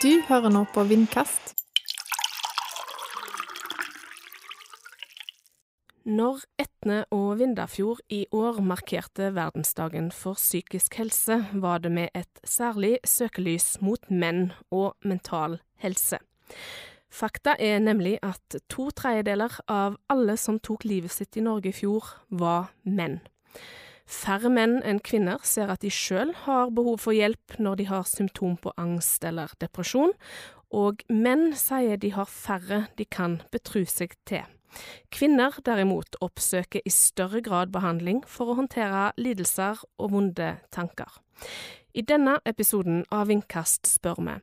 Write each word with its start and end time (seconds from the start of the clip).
Du 0.00 0.22
hører 0.24 0.48
nå 0.48 0.62
på 0.72 0.80
Vindkast. 0.88 1.50
Når 6.08 6.38
Etne 6.62 7.02
og 7.12 7.34
Vindafjord 7.36 8.00
i 8.08 8.22
år 8.32 8.62
markerte 8.64 9.28
verdensdagen 9.36 10.08
for 10.08 10.40
psykisk 10.40 10.96
helse, 11.02 11.36
var 11.52 11.84
det 11.84 11.92
med 11.92 12.16
et 12.16 12.40
særlig 12.48 12.94
søkelys 13.04 13.74
mot 13.84 14.08
menn 14.08 14.54
og 14.70 14.96
mental 15.04 15.58
helse. 15.84 16.16
Fakta 17.12 17.58
er 17.60 17.84
nemlig 17.84 18.16
at 18.24 18.56
to 18.72 18.88
tredjedeler 18.96 19.60
av 19.68 20.00
alle 20.08 20.38
som 20.40 20.62
tok 20.64 20.88
livet 20.88 21.12
sitt 21.12 21.36
i 21.36 21.44
Norge 21.44 21.74
i 21.74 21.76
fjor, 21.76 22.08
var 22.32 22.72
menn. 22.88 23.20
Færre 24.10 24.50
menn 24.50 24.80
enn 24.82 24.98
kvinner 25.06 25.38
ser 25.46 25.70
at 25.70 25.84
de 25.84 25.90
sjøl 25.94 26.32
har 26.44 26.72
behov 26.74 26.98
for 27.04 27.14
hjelp 27.14 27.60
når 27.62 27.78
de 27.78 27.84
har 27.86 28.08
symptom 28.10 28.56
på 28.58 28.72
angst 28.80 29.22
eller 29.26 29.52
depresjon, 29.62 30.10
og 30.74 31.04
menn 31.10 31.52
sier 31.58 31.98
de 32.00 32.10
har 32.16 32.26
færre 32.30 32.84
de 32.98 33.06
kan 33.06 33.38
betru 33.54 33.84
seg 33.86 34.16
til. 34.26 34.42
Kvinner 35.14 35.56
derimot 35.66 36.18
oppsøker 36.22 36.82
i 36.86 36.92
større 36.94 37.42
grad 37.42 37.72
behandling 37.74 38.22
for 38.26 38.50
å 38.50 38.58
håndtere 38.58 39.10
lidelser 39.18 39.82
og 39.98 40.12
vonde 40.14 40.52
tanker. 40.74 41.10
I 41.90 42.02
denne 42.06 42.36
episoden 42.46 43.02
av 43.10 43.26
Vindkast 43.30 43.88
spør 43.90 44.20
vi 44.22 44.36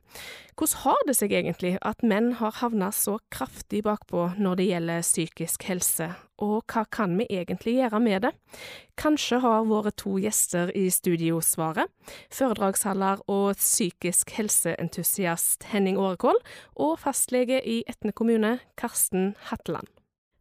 hvordan 0.58 0.80
har 0.82 1.04
det 1.06 1.14
seg 1.14 1.32
egentlig 1.38 1.76
at 1.86 2.02
menn 2.02 2.32
har 2.40 2.56
havna 2.58 2.88
så 2.92 3.14
kraftig 3.32 3.84
bakpå 3.86 4.24
når 4.42 4.58
det 4.58 4.66
gjelder 4.66 5.04
psykisk 5.06 5.68
helse, 5.68 6.08
og 6.42 6.66
hva 6.66 6.82
kan 6.90 7.14
vi 7.18 7.28
egentlig 7.30 7.76
gjøre 7.76 8.00
med 8.02 8.26
det? 8.26 8.32
Kanskje 8.98 9.38
har 9.44 9.68
våre 9.70 9.92
to 9.94 10.16
gjester 10.18 10.72
i 10.74 10.88
studio 10.90 11.38
svaret. 11.44 11.86
Foredragsholder 12.34 13.22
og 13.30 13.54
psykisk 13.56 14.34
helseentusiast 14.34 15.70
Henning 15.70 15.98
Årekål, 16.02 16.42
og 16.74 16.98
fastlege 17.06 17.62
i 17.62 17.80
Etne 17.86 18.12
kommune, 18.12 18.58
Karsten 18.76 19.36
Hatteland. 19.50 19.86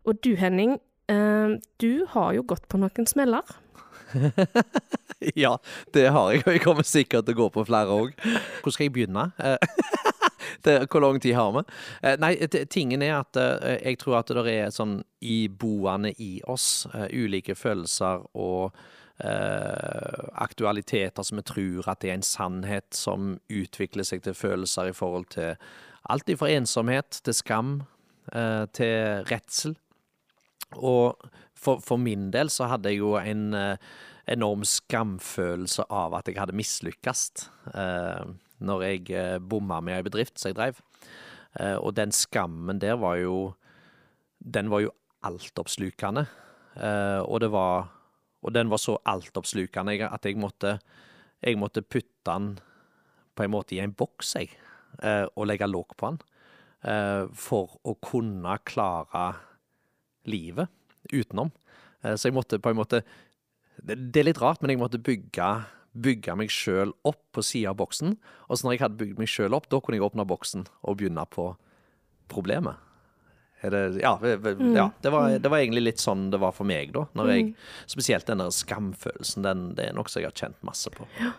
Og 0.06 0.18
du 0.26 0.34
Henning, 0.36 0.80
eh, 1.14 1.58
du 1.78 2.08
har 2.10 2.34
jo 2.34 2.42
gått 2.42 2.68
på 2.68 2.82
noen 2.82 3.06
smeller. 3.06 3.46
ja, 5.44 5.58
det 5.94 6.08
har 6.14 6.32
jeg, 6.32 6.44
og 6.46 6.54
jeg 6.54 6.64
kommer 6.64 6.88
sikkert 6.88 7.28
til 7.28 7.38
å 7.38 7.42
gå 7.44 7.48
på 7.56 7.66
flere 7.68 7.96
òg. 7.96 8.14
Hvor 8.64 8.74
skal 8.74 8.88
jeg 8.88 8.96
begynne? 8.98 9.30
hvor 10.92 11.04
lang 11.04 11.22
tid 11.24 11.38
har 11.38 11.56
vi? 11.56 11.64
Eh, 12.02 12.20
nei, 12.22 12.34
tingen 12.72 13.06
er 13.06 13.20
at 13.22 13.40
eh, 13.42 13.80
jeg 13.90 14.02
tror 14.04 14.20
at 14.22 14.34
det 14.36 14.54
er 14.54 14.76
sånn 14.76 15.00
iboende 15.24 16.14
i 16.22 16.38
oss 16.46 16.88
ulike 17.14 17.58
følelser 17.58 18.30
og 18.38 18.86
Uh, 19.18 20.28
aktualiteter 20.38 21.26
som 21.26 21.40
vi 21.40 21.44
tror 21.50 21.88
at 21.90 22.04
det 22.04 22.12
er 22.12 22.20
en 22.20 22.26
sannhet 22.26 22.86
som 22.94 23.32
utvikler 23.50 24.06
seg 24.06 24.22
til 24.22 24.36
følelser 24.38 24.92
i 24.92 24.94
forhold 24.94 25.26
til 25.34 25.56
alt 26.14 26.30
fra 26.38 26.52
ensomhet 26.54 27.18
til 27.26 27.34
skam 27.34 27.72
uh, 28.36 28.70
til 28.78 29.26
redsel. 29.26 29.74
Og 30.78 31.18
for, 31.58 31.82
for, 31.82 31.98
min 31.98 32.30
del 32.34 32.52
så 32.54 32.70
hadde 32.72 32.94
jeg 32.94 33.02
jo 33.02 33.16
en 33.18 33.54
eh, 33.58 33.90
enorm 34.28 34.66
skamfølelse 34.68 35.88
av 35.94 36.18
at 36.18 36.28
jeg 36.30 36.40
hadde 36.40 36.56
mislykkes 36.58 37.24
eh, 37.74 38.28
når 38.68 38.84
jeg 38.86 39.12
eh, 39.16 39.38
bomma 39.40 39.80
med 39.84 40.00
ei 40.00 40.06
bedrift 40.06 40.40
som 40.40 40.52
jeg 40.52 40.58
drev. 40.58 40.82
Eh, 41.60 41.78
og 41.78 41.96
den 41.98 42.14
skammen 42.16 42.82
der 42.82 43.00
var 43.00 43.18
jo 43.22 43.56
Den 44.38 44.70
var 44.70 44.84
jo 44.84 44.92
altoppslukende. 45.26 46.28
Eh, 46.78 47.20
og 47.26 47.42
Og 48.42 48.54
den 48.54 48.70
var 48.70 48.78
så 48.78 48.98
altoppslukende 49.06 50.10
at 50.10 50.26
jeg 50.26 50.38
måtte, 50.38 50.80
jeg 51.42 51.58
måtte 51.58 51.82
putte 51.82 52.24
den 52.26 52.60
på 53.36 53.44
en 53.44 53.52
måte 53.52 53.76
i 53.76 53.80
en 53.80 53.94
boks, 53.94 54.36
jeg, 54.36 54.50
eh, 55.02 55.26
og 55.36 55.48
legge 55.48 55.68
låg 55.68 55.98
på 55.98 56.08
den. 56.08 56.20
for 57.34 57.80
å 57.84 57.96
kunne 58.00 58.58
klare 58.64 59.36
livet 60.26 60.70
utenom. 61.12 61.52
Eh, 62.04 62.16
så 62.16 62.30
jeg 62.30 62.36
måtte 62.38 62.60
på 62.62 62.72
en 62.72 62.80
måte 62.80 63.02
Det 63.84 64.22
er 64.22 64.30
litt 64.30 64.42
rart, 64.42 64.62
men 64.62 64.74
jeg 64.74 64.82
måtte 64.82 65.02
bygge, 65.02 65.52
bygge 65.94 66.36
meg 66.40 66.52
sjøl 66.54 66.96
opp 67.08 67.22
på 67.36 67.44
sida 67.46 67.74
av 67.74 67.80
boksen. 67.82 68.18
Og 68.48 68.58
så 68.58 68.68
når 68.68 68.76
jeg 68.76 68.84
hadde 68.86 69.00
bygd 69.04 69.22
meg 69.22 69.32
sjøl 69.32 69.56
opp, 69.58 69.70
da 69.72 69.80
kunne 69.82 70.00
jeg 70.00 70.08
åpne 70.08 70.28
boksen 70.28 70.68
og 70.82 71.00
begynne 71.00 71.26
på 71.30 71.52
problemet. 72.32 72.84
Det, 73.58 73.80
ja, 74.04 74.12
mm. 74.22 74.76
ja 74.76 74.84
det, 75.02 75.10
var, 75.10 75.32
det, 75.42 75.50
var, 75.50 75.58
egentlig 75.58 75.82
litt 75.82 76.02
sånn 76.02 76.28
det 76.30 76.38
var 76.38 76.52
for 76.54 76.68
meg, 76.70 76.92
da. 76.94 77.08
Jeg, 77.26 77.56
spesielt 77.90 78.28
den 78.30 78.44
der 78.44 78.52
skamfølelsen. 78.54 79.46
Den, 79.48 79.64
det 79.78 79.88
er 79.90 79.96
noe 79.98 80.10
som 80.12 80.22
jeg 80.22 80.30
har 80.30 80.38
kjent 80.38 80.60
masse 80.68 80.92
på. 80.94 81.08
Ja. 81.18 81.32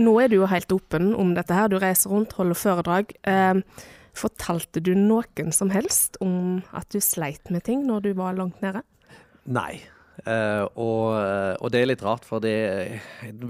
Nå 0.00 0.16
er 0.22 0.32
du 0.32 0.40
jo 0.40 0.48
helt 0.50 0.74
åpen 0.74 1.12
om 1.18 1.36
dette 1.38 1.54
her. 1.54 1.70
Du 1.70 1.78
reiser 1.82 2.10
rundt, 2.10 2.34
holder 2.38 2.58
foredrag. 2.58 3.14
Eh, 3.30 3.62
Fortalte 4.14 4.78
du 4.78 4.92
noen 4.94 5.50
som 5.50 5.72
helst 5.74 6.16
om 6.22 6.62
at 6.70 6.86
du 6.94 7.00
sleit 7.02 7.50
med 7.50 7.64
ting 7.66 7.82
når 7.86 8.06
du 8.06 8.12
var 8.18 8.36
langt 8.38 8.60
nede? 8.62 8.84
Nei. 9.44 9.82
Uh, 10.22 10.62
og, 10.78 11.08
eh, 11.18 11.54
og, 11.58 11.70
det 11.74 11.80
er 11.82 11.88
litt 11.88 12.02
rart, 12.06 12.22
for 12.24 12.44
jeg 12.46 13.00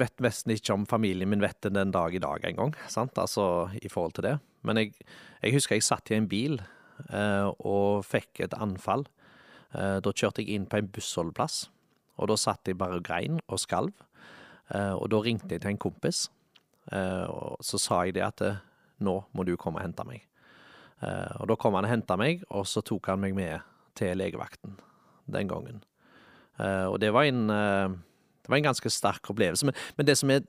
vet 0.01 0.23
nesten 0.25 0.55
ikke 0.55 0.73
om 0.73 0.87
familien 0.89 1.29
min 1.29 1.43
vet 1.45 1.59
det 1.63 1.75
den 1.77 1.93
dag 1.93 2.15
i 2.17 2.23
dag 2.23 2.47
engang. 2.49 2.73
Altså 2.89 3.45
i 3.77 3.91
forhold 3.93 4.17
til 4.17 4.29
det. 4.31 4.39
Men 4.65 4.81
jeg, 4.81 4.95
jeg 5.43 5.55
husker 5.59 5.77
jeg 5.77 5.85
satt 5.85 6.11
i 6.11 6.17
en 6.17 6.31
bil 6.31 6.57
uh, 7.13 7.53
og 7.61 8.07
fikk 8.09 8.47
et 8.47 8.57
anfall. 8.57 9.05
Uh, 9.77 10.01
da 10.01 10.15
kjørte 10.15 10.41
jeg 10.41 10.57
inn 10.57 10.67
på 10.71 10.81
en 10.81 10.89
bussholdeplass, 10.89 11.67
og 12.17 12.33
da 12.33 12.41
satt 12.41 12.71
jeg 12.71 12.81
bare 12.81 13.03
og 13.03 13.05
grein 13.05 13.43
og 13.45 13.61
skalv. 13.61 13.93
og 14.73 15.11
da 15.13 15.19
ringte 15.21 15.53
jeg 15.53 15.61
til 15.61 15.75
en 15.75 15.79
kompis, 15.79 16.31
og 17.29 17.59
så 17.61 17.79
sa 17.79 17.99
jeg 18.07 18.15
det 18.17 18.23
at 18.25 18.41
nå 19.05 19.17
må 19.35 19.45
du 19.45 19.57
komme 19.61 19.83
og 19.83 19.85
hente 19.85 20.07
meg. 20.09 20.23
Og 21.03 21.51
da 21.51 21.57
kom 21.61 21.75
han 21.77 21.85
og 21.85 21.91
henta 21.91 22.17
meg, 22.17 22.47
og 22.49 22.65
så 22.65 22.81
tok 22.81 23.11
han 23.13 23.21
meg 23.21 23.35
med 23.37 23.61
til 23.99 24.17
legevakten 24.17 24.79
den 25.27 25.51
gangen. 25.51 25.83
Eh, 26.61 26.87
og 26.87 26.99
det 27.03 27.13
var 27.15 27.29
en 27.29 27.47
eh, 27.51 28.01
det 28.45 28.53
var 28.53 28.61
en 28.61 28.67
ganske 28.67 28.91
sterk 28.93 29.31
opplevelse. 29.33 29.65
Men, 29.65 29.77
men 29.97 30.07
det 30.07 30.19
som 30.21 30.29
er 30.29 30.43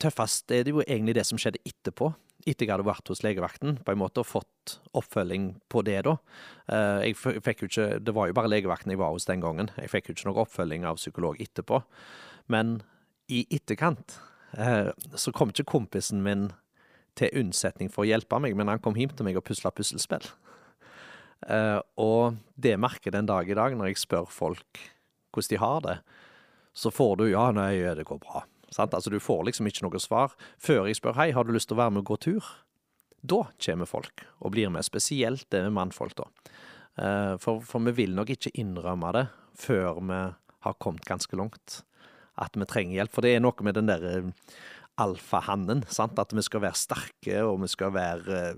tøffest, 0.00 0.46
det 0.48 0.62
er 0.62 0.70
jo 0.72 0.80
egentlig 0.86 1.18
det 1.18 1.26
som 1.28 1.36
skjedde 1.36 1.60
etterpå. 1.68 2.08
Etter 2.46 2.64
jeg 2.64 2.72
hadde 2.72 2.86
vært 2.86 3.10
hos 3.12 3.20
legevakten, 3.26 3.74
på 3.84 3.92
en 3.92 4.00
måte, 4.00 4.22
og 4.22 4.30
fått 4.30 4.78
oppfølging 4.96 5.50
på 5.68 5.82
det, 5.84 5.98
da. 6.06 6.14
Jeg 7.04 7.18
fikk 7.18 7.66
jo 7.66 7.68
ikke 7.68 7.86
Det 8.00 8.14
var 8.16 8.30
jo 8.30 8.38
bare 8.38 8.48
legevakten 8.48 8.94
jeg 8.94 9.02
var 9.02 9.12
hos 9.12 9.28
den 9.28 9.44
gangen. 9.44 9.68
Jeg 9.76 9.92
fikk 9.92 10.08
jo 10.08 10.16
ikke 10.16 10.30
noe 10.30 10.46
oppfølging 10.46 10.88
av 10.88 10.96
psykolog 10.96 11.36
etterpå. 11.44 11.82
Men 12.48 12.78
i 13.28 13.44
etterkant 13.52 14.16
så 14.56 15.36
kom 15.36 15.52
ikke 15.52 15.68
kompisen 15.76 16.24
min 16.24 16.48
til 17.20 17.36
unnsetning 17.36 17.92
for 17.92 18.06
å 18.06 18.08
hjelpe 18.08 18.40
meg, 18.40 18.56
men 18.56 18.72
han 18.72 18.80
kom 18.80 18.96
hjem 18.96 19.12
til 19.12 19.28
meg 19.28 19.36
og 19.36 19.44
pusla 19.44 19.76
puslespill. 19.76 20.24
Og 22.00 22.36
det 22.56 22.78
merker 22.80 23.12
den 23.12 23.28
dag 23.28 23.44
i 23.44 23.60
dag, 23.60 23.76
når 23.76 23.92
jeg 23.92 24.06
spør 24.06 24.30
folk 24.32 24.86
hvordan 25.36 25.52
de 25.52 25.62
har 25.62 25.80
det, 25.84 25.96
så 26.76 26.90
får 26.92 27.16
du 27.16 27.24
'ja, 27.30 27.50
nei, 27.52 27.94
det 27.94 28.04
går 28.04 28.20
bra'. 28.20 28.44
Sant? 28.70 28.94
Altså, 28.94 29.10
du 29.10 29.20
får 29.20 29.44
liksom 29.46 29.66
ikke 29.68 29.86
noe 29.86 30.00
svar 30.00 30.34
før 30.58 30.86
jeg 30.86 30.96
spør 30.96 31.16
'hei, 31.16 31.32
har 31.32 31.44
du 31.44 31.52
lyst 31.52 31.68
til 31.68 31.76
å 31.76 31.82
være 31.84 31.90
med 31.90 32.04
og 32.04 32.10
gå 32.10 32.16
tur'? 32.16 32.52
Da 33.22 33.48
kommer 33.58 33.86
folk 33.86 34.26
og 34.40 34.52
blir 34.52 34.70
med, 34.70 34.84
spesielt 34.84 35.48
det 35.50 35.62
med 35.62 35.72
mannfolk, 35.72 36.14
da. 36.16 36.26
Uh, 36.96 37.36
for, 37.36 37.60
for 37.60 37.80
vi 37.80 37.92
vil 37.92 38.14
nok 38.16 38.30
ikke 38.32 38.54
innrømme 38.56 39.12
det 39.12 39.26
før 39.56 40.00
vi 40.00 40.20
har 40.64 40.74
kommet 40.80 41.04
ganske 41.04 41.36
langt, 41.36 41.82
at 42.36 42.56
vi 42.56 42.64
trenger 42.64 43.00
hjelp. 43.00 43.12
For 43.12 43.24
det 43.24 43.34
er 43.36 43.40
noe 43.44 43.64
med 43.64 43.76
den 43.76 43.88
derre 43.90 44.32
alfahannen. 45.00 45.84
Sant? 45.92 46.18
At 46.18 46.32
vi 46.32 46.44
skal 46.44 46.64
være 46.64 46.80
sterke, 46.80 47.42
og 47.44 47.60
vi 47.64 47.68
skal 47.72 47.92
være 47.96 48.54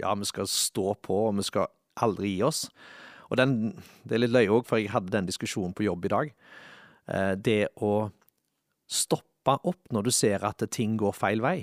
Ja, 0.00 0.14
vi 0.14 0.28
skal 0.28 0.48
stå 0.48 0.94
på, 1.02 1.26
og 1.28 1.36
vi 1.36 1.46
skal 1.46 1.68
aldri 2.00 2.36
gi 2.36 2.42
oss. 2.46 2.66
Og 3.30 3.38
den, 3.40 3.56
det 4.04 4.16
er 4.16 4.24
litt 4.24 4.34
løye 4.34 4.52
òg, 4.52 4.66
for 4.68 4.80
jeg 4.80 4.92
hadde 4.94 5.14
den 5.14 5.28
diskusjonen 5.28 5.74
på 5.76 5.86
jobb 5.86 6.06
i 6.06 6.12
dag. 6.12 6.34
Eh, 7.06 7.32
det 7.38 7.62
å 7.82 8.10
stoppe 8.86 9.56
opp 9.66 9.92
når 9.94 10.06
du 10.06 10.12
ser 10.14 10.44
at 10.46 10.62
ting 10.74 10.96
går 10.98 11.14
feil 11.16 11.42
vei, 11.42 11.58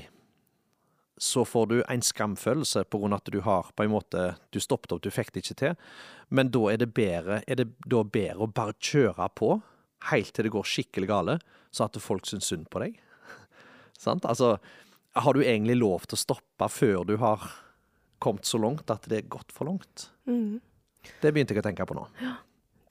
så 1.23 1.43
får 1.45 1.67
du 1.69 1.75
en 1.87 2.01
skamfølelse 2.03 2.83
på 2.89 2.99
grunn 2.99 3.13
av 3.15 3.21
at 3.21 3.31
du 3.31 3.39
har 3.45 3.69
på 3.77 3.85
en 3.85 3.93
måte 3.93 4.33
Du 4.51 4.59
stoppet 4.59 4.91
opp, 4.95 5.03
du 5.03 5.11
fikk 5.13 5.31
det 5.31 5.43
ikke 5.43 5.59
til. 5.59 5.75
Men 6.33 6.49
da 6.51 6.63
er 6.71 6.81
det 6.81 6.89
bedre, 6.95 7.43
er 7.47 7.59
det 7.59 7.67
da 7.85 8.01
bedre 8.03 8.43
å 8.43 8.49
bare 8.49 8.75
kjøre 8.81 9.29
på 9.37 9.53
helt 10.09 10.33
til 10.35 10.47
det 10.47 10.51
går 10.51 10.67
skikkelig 10.67 11.07
gale, 11.07 11.37
så 11.71 11.85
at 11.85 11.99
folk 12.01 12.27
syns 12.27 12.49
synd 12.49 12.67
på 12.73 12.81
deg. 12.83 12.97
Sant? 14.03 14.25
Altså, 14.27 14.57
har 15.15 15.37
du 15.37 15.43
egentlig 15.43 15.77
lov 15.79 16.07
til 16.07 16.17
å 16.17 16.23
stoppe 16.23 16.69
før 16.73 17.05
du 17.07 17.15
har 17.21 17.45
kommet 18.23 18.47
så 18.47 18.59
langt 18.59 18.89
at 18.91 19.07
det 19.11 19.21
er 19.21 19.31
gått 19.31 19.53
for 19.55 19.69
langt? 19.69 20.09
Mm. 20.27 20.59
Det 21.21 21.31
begynte 21.33 21.55
jeg 21.55 21.63
å 21.63 21.65
tenke 21.65 21.87
på 21.89 21.97
nå. 21.97 22.07
Ja. 22.21 22.37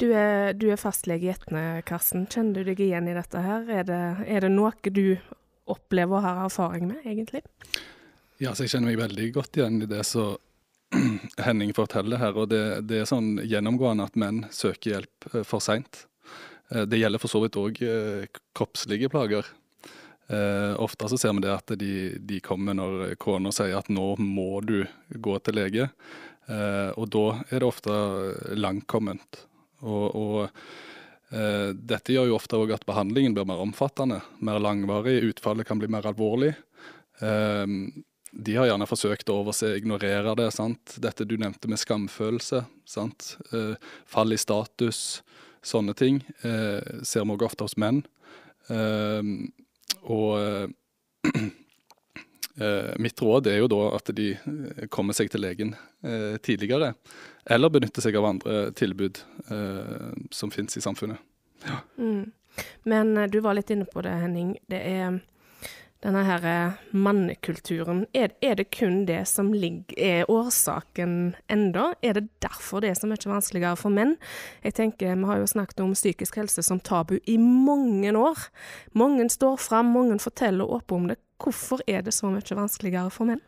Du 0.03 0.09
er, 0.19 0.51
du 0.59 0.67
er 0.73 0.81
fastlege 0.81 1.29
i 1.29 1.31
Etne, 1.31 1.83
Karsten. 1.87 2.25
Kjenner 2.27 2.63
du 2.65 2.73
deg 2.73 2.81
igjen 2.83 3.07
i 3.07 3.15
dette 3.15 3.43
her? 3.45 3.69
Er 3.71 3.85
det, 3.87 4.03
er 4.27 4.43
det 4.43 4.51
noe 4.51 4.73
du 4.91 5.17
opplever 5.71 6.19
og 6.19 6.25
har 6.25 6.41
erfaring 6.47 6.89
med, 6.89 7.05
egentlig? 7.07 7.45
Ja, 8.43 8.51
så 8.51 8.65
jeg 8.65 8.73
kjenner 8.73 8.91
meg 8.91 8.99
veldig 8.99 9.29
godt 9.37 9.61
igjen 9.61 9.79
i 9.85 9.91
det 9.91 10.03
som 10.09 10.41
Henning 11.47 11.71
forteller 11.77 12.19
her. 12.19 12.35
Og 12.35 12.51
det, 12.51 12.65
det, 12.91 13.03
er 13.03 13.11
sånn 13.11 13.37
gjennomgående 13.47 14.09
at 14.11 14.19
menn 14.19 14.43
søker 14.51 14.97
hjelp 14.97 15.29
eh, 15.31 15.45
for 15.47 15.63
seint. 15.63 16.07
Eh, 16.73 16.83
det 16.91 16.99
gjelder 16.99 17.23
for 17.23 17.31
så 17.31 17.45
vidt 17.45 17.61
òg 17.61 17.83
eh, 17.87 18.27
kroppslige 18.57 19.13
plager. 19.13 19.47
Eh, 20.33 20.75
ofte 20.83 21.09
så 21.13 21.19
ser 21.19 21.35
vi 21.37 21.45
det 21.45 21.55
at 21.55 21.75
de, 21.79 21.95
de 22.19 22.43
kommer 22.45 22.77
når 22.79 23.15
kona 23.21 23.53
sier 23.55 23.79
at 23.79 23.91
nå 23.93 24.15
må 24.19 24.63
du 24.65 24.81
gå 25.13 25.39
til 25.45 25.59
lege. 25.59 25.89
Eh, 26.51 26.91
og 26.99 27.09
da 27.13 27.27
er 27.51 27.61
det 27.61 27.69
ofte 27.69 27.97
langkomment. 28.59 29.43
Og, 29.83 30.07
og 30.19 30.39
eh, 31.35 31.71
dette 31.75 32.15
gjør 32.15 32.31
jo 32.31 32.39
ofte 32.39 32.59
òg 32.59 32.75
at 32.77 32.87
behandlingen 32.89 33.37
blir 33.37 33.47
mer 33.49 33.63
omfattende, 33.63 34.23
mer 34.45 34.63
langvarig. 34.63 35.21
Utfallet 35.31 35.69
kan 35.69 35.83
bli 35.83 35.91
mer 35.93 36.09
alvorlig. 36.11 36.55
Eh, 37.23 37.67
de 38.33 38.57
har 38.57 38.71
gjerne 38.71 38.89
forsøkt 38.89 39.29
å 39.29 39.43
overse, 39.43 39.75
ignorere 39.77 40.35
det. 40.39 40.49
sant? 40.57 40.97
Dette 41.05 41.29
du 41.29 41.37
nevnte 41.37 41.69
med 41.69 41.81
skamfølelse. 41.81 42.65
sant? 42.89 43.35
Fall 44.09 44.33
i 44.33 44.41
status. 44.41 45.21
Sånne 45.61 45.93
ting 45.95 46.23
ser 46.41 47.27
vi 47.29 47.35
òg 47.35 47.45
ofte 47.45 47.67
hos 47.69 47.77
menn. 47.77 48.01
Og 50.09 50.73
mitt 52.99 53.23
råd 53.23 53.47
er 53.49 53.63
jo 53.63 53.69
da 53.73 53.81
at 53.97 54.11
de 54.17 54.33
eh, 54.37 54.85
kommer 54.93 55.17
seg 55.17 55.31
til 55.33 55.41
legen 55.45 55.75
eh, 56.05 56.37
tidligere, 56.45 56.93
eller 57.49 57.73
benytter 57.73 58.05
seg 58.05 58.17
av 58.21 58.29
andre 58.29 58.63
tilbud 58.79 59.23
som 60.31 60.53
finnes 60.55 60.77
i 60.79 60.83
samfunnet. 60.85 61.19
Ja. 61.67 61.81
Mm. 61.99 62.31
Men 62.87 63.17
du 63.33 63.41
var 63.43 63.57
litt 63.59 63.73
inne 63.75 63.89
på 63.89 64.05
det, 64.05 64.13
Henning. 64.23 64.55
Det 64.71 64.79
er 64.79 65.19
denne 66.03 66.23
her 66.27 66.45
mannekulturen. 66.91 68.05
Er, 68.15 68.33
er, 68.43 68.57
det 68.59 68.71
kun 68.75 69.05
det 69.07 69.23
som 69.31 69.53
ligger, 69.55 69.95
er 69.97 70.31
årsaken 70.31 71.35
enda? 71.53 71.93
Er 72.03 72.19
det 72.19 72.25
derfor 72.43 72.83
det 72.83 72.93
er 72.93 72.99
så 72.99 73.11
mye 73.11 73.31
vanskeligere 73.31 73.79
for 73.79 73.95
menn? 73.95 74.17
Jeg 74.65 74.77
tenker, 74.79 75.15
Vi 75.15 75.29
har 75.31 75.39
jo 75.39 75.47
snakket 75.47 75.81
om 75.85 75.95
psykisk 75.95 76.41
helse 76.41 76.63
som 76.63 76.81
tabu 76.81 77.19
i 77.27 77.37
mange 77.39 78.15
år. 78.19 78.49
Mange 78.95 79.29
står 79.31 79.57
fram, 79.63 79.95
mange 79.95 80.19
forteller 80.19 80.67
åpent 80.67 80.93
om 80.93 81.09
det. 81.13 81.19
Hvorfor 81.43 81.83
er 81.87 82.05
det 82.07 82.15
så 82.15 82.31
mye 82.31 82.57
vanskeligere 82.59 83.11
for 83.11 83.29
menn? 83.29 83.43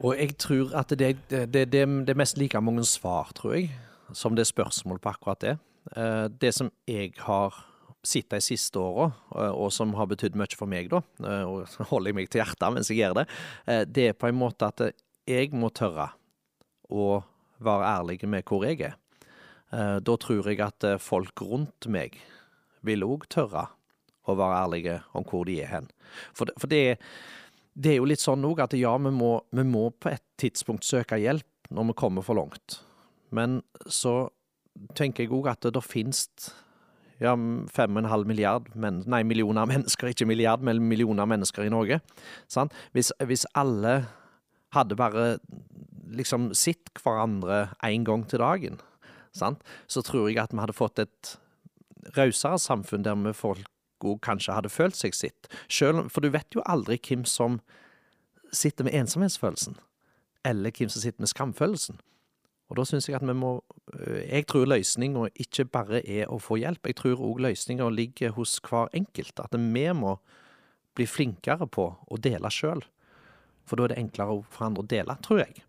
Og 0.00 0.16
jeg 0.16 0.36
tror 0.40 0.72
at 0.80 0.92
det, 0.96 1.16
det, 1.28 1.46
det, 1.52 1.66
det 1.72 1.82
er 1.84 2.18
mest 2.18 2.38
like 2.40 2.60
mange 2.60 2.84
svar, 2.88 3.32
tror 3.36 3.58
jeg, 3.58 3.70
som 4.16 4.36
det 4.36 4.46
er 4.46 4.52
spørsmål 4.52 5.00
på 5.02 5.12
akkurat 5.12 5.42
det. 5.44 5.56
Eh, 5.96 6.26
det 6.40 6.54
som 6.56 6.70
jeg 6.88 7.12
har 7.26 7.56
sett 8.04 8.30
de 8.32 8.40
siste 8.40 8.80
åra, 8.80 9.10
eh, 9.36 9.52
og 9.52 9.68
som 9.76 9.92
har 9.98 10.08
betydd 10.08 10.38
mye 10.40 10.56
for 10.56 10.70
meg, 10.70 10.88
da, 10.92 11.02
og 11.44 11.66
og 11.66 11.90
holder 11.92 12.12
jeg 12.12 12.16
meg 12.16 12.30
til 12.32 12.40
hjertet 12.40 12.76
mens 12.76 12.92
jeg 12.92 13.02
gjør 13.02 13.20
det, 13.20 13.26
det 13.92 14.06
er 14.08 14.16
på 14.16 14.30
en 14.30 14.40
måte 14.40 14.70
at 14.72 14.86
jeg 15.28 15.52
må 15.52 15.68
tørre 15.68 16.08
å 16.88 17.20
være 17.60 17.92
ærlig 18.00 18.22
med 18.24 18.48
hvor 18.48 18.64
jeg 18.64 18.80
er. 18.88 18.96
Da 19.70 20.14
tror 20.18 20.48
jeg 20.48 20.58
at 20.64 20.82
folk 20.98 21.42
rundt 21.44 21.86
meg 21.92 22.16
vil 22.82 23.04
òg 23.06 23.28
tørre 23.30 23.68
å 24.30 24.38
være 24.38 24.62
ærlige 24.64 24.96
om 25.18 25.26
hvor 25.26 25.46
de 25.48 25.60
er 25.62 25.70
hen. 25.74 25.90
For, 26.34 26.48
det, 26.48 26.56
for 26.60 26.70
det, 26.70 26.98
det, 27.74 27.94
er 27.94 28.00
jo 28.00 28.08
litt 28.10 28.22
sånn 28.22 28.46
òg 28.46 28.64
at 28.64 28.76
ja, 28.78 28.92
vi 28.98 29.12
må, 29.14 29.36
vi 29.54 29.66
må, 29.66 29.88
på 29.92 30.12
et 30.12 30.24
tidspunkt 30.40 30.86
søke 30.86 31.20
hjelp 31.20 31.70
når 31.70 31.90
vi 31.90 31.98
kommer 32.02 32.26
for 32.26 32.38
langt. 32.38 32.80
Men 33.34 33.60
så 33.86 34.30
tenker 34.98 35.26
jeg 35.26 35.34
òg 35.34 35.50
at 35.52 35.62
det, 35.66 35.74
det 35.76 35.86
finnes 35.86 36.26
ja, 37.20 37.34
fem 37.72 37.96
og 37.96 38.02
en 38.02 38.10
halv 38.10 38.28
milliard 38.28 38.70
men, 38.74 39.02
nei, 39.10 39.22
millioner 39.28 39.68
mennesker, 39.72 40.10
ikke 40.10 40.28
milliard, 40.28 40.64
men 40.66 40.82
millioner 40.88 41.28
mennesker 41.28 41.66
i 41.66 41.72
Norge. 41.72 42.00
Hvis, 42.94 43.12
hvis, 43.28 43.46
alle 43.54 44.00
hadde 44.74 44.98
bare 44.98 45.26
liksom 46.10 46.50
sett 46.58 46.90
hverandre 47.02 47.68
én 47.86 48.06
gang 48.06 48.24
til 48.30 48.42
dagen, 48.42 48.80
sant? 49.36 49.62
så 49.86 50.02
tror 50.02 50.30
jeg 50.30 50.40
at 50.42 50.54
vi 50.54 50.62
hadde 50.62 50.76
fått 50.76 51.02
et 51.02 51.36
rausere 52.16 52.58
samfunn 52.58 53.04
der 53.06 53.18
vi 53.18 53.34
folk 53.36 53.68
òg 54.04 54.20
kanskje 54.24 54.56
hadde 54.56 54.72
følt 54.72 54.96
seg 54.98 55.16
sitt. 55.16 55.48
Selv, 55.68 56.08
for 56.10 56.24
du 56.24 56.30
vet 56.32 56.54
jo 56.54 56.64
aldri 56.66 56.98
hvem 56.98 57.24
som 57.28 57.60
sitter 58.52 58.86
med 58.86 58.94
ensomhetsfølelsen, 58.98 59.76
eller 60.44 60.74
hvem 60.74 60.88
som 60.88 61.02
sitter 61.02 61.22
med 61.22 61.30
skamfølelsen. 61.30 62.00
Og 62.70 62.78
da 62.78 62.84
syns 62.86 63.08
jeg 63.08 63.18
at 63.18 63.26
vi 63.26 63.34
må 63.34 63.64
øh, 63.94 64.22
Jeg 64.22 64.46
tror 64.46 64.68
løsninga 64.70 65.28
ikke 65.34 65.64
bare 65.64 66.02
er 66.06 66.30
å 66.30 66.38
få 66.38 66.60
hjelp, 66.62 66.86
jeg 66.86 66.96
tror 66.96 67.22
òg 67.26 67.42
løsninga 67.42 67.88
ligger 67.90 68.36
hos 68.36 68.60
hver 68.62 68.92
enkelt. 68.94 69.40
At 69.42 69.56
vi 69.58 69.86
må 69.92 70.16
bli 70.94 71.06
flinkere 71.06 71.66
på 71.66 71.88
å 72.06 72.18
dele 72.18 72.50
sjøl. 72.50 72.84
For 73.66 73.76
da 73.76 73.86
er 73.86 73.94
det 73.94 74.02
enklere 74.02 74.42
for 74.50 74.66
andre 74.66 74.84
å 74.84 74.90
dele, 74.90 75.16
tror 75.22 75.42
jeg. 75.42 75.64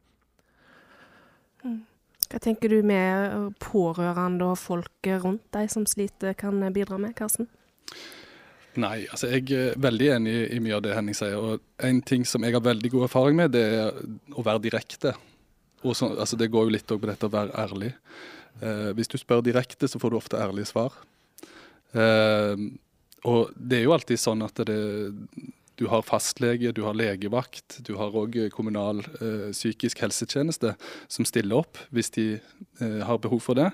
Mm. 1.65 1.81
Hva 2.31 2.39
tenker 2.39 2.71
du 2.71 2.79
med 2.85 3.57
pårørende 3.59 4.53
og 4.53 4.59
folk 4.61 5.09
rundt 5.25 5.43
deg 5.51 5.67
som 5.73 5.85
sliter, 5.89 6.33
kan 6.37 6.61
bidra 6.73 6.97
med, 7.01 7.15
Karsten? 7.17 7.49
Nei, 8.79 9.03
altså 9.11 9.27
jeg 9.33 9.49
er 9.51 9.73
veldig 9.83 10.07
enig 10.15 10.35
i 10.55 10.59
mye 10.63 10.77
av 10.77 10.83
det 10.85 10.93
Henning 10.95 11.17
sier. 11.17 11.35
og 11.35 11.83
En 11.83 11.99
ting 12.07 12.23
som 12.27 12.43
jeg 12.45 12.55
har 12.55 12.63
veldig 12.63 12.91
god 12.93 13.07
erfaring 13.09 13.39
med, 13.41 13.51
det 13.51 13.65
er 13.67 13.97
å 14.31 14.45
være 14.47 14.63
direkte. 14.63 15.15
Så, 15.81 16.11
altså 16.13 16.37
det 16.39 16.51
går 16.53 16.69
jo 16.69 16.75
litt 16.77 16.87
på 16.87 16.99
dette 17.03 17.27
å 17.27 17.33
være 17.33 17.55
ærlig. 17.57 17.91
Eh, 18.61 18.91
hvis 18.95 19.11
du 19.11 19.17
spør 19.19 19.43
direkte, 19.43 19.89
så 19.91 19.99
får 19.99 20.13
du 20.13 20.19
ofte 20.21 20.39
ærlige 20.39 20.69
svar. 20.71 20.95
Eh, 21.91 22.63
og 23.27 23.51
det 23.57 23.81
er 23.81 23.89
jo 23.89 23.95
alltid 23.97 24.21
sånn 24.21 24.45
at 24.45 24.63
det, 24.65 24.79
du 25.81 25.87
har 25.89 26.05
fastlege, 26.05 26.71
du 26.71 26.83
har 26.85 26.97
legevakt, 26.97 27.81
du 27.87 27.95
har 27.99 28.15
òg 28.17 28.37
kommunal 28.53 29.01
eh, 29.19 29.49
psykisk 29.51 30.03
helsetjeneste 30.03 30.75
som 31.11 31.27
stiller 31.27 31.63
opp 31.63 31.79
hvis 31.95 32.13
de 32.17 32.25
eh, 32.37 33.01
har 33.07 33.21
behov 33.23 33.41
for 33.45 33.57
det. 33.57 33.71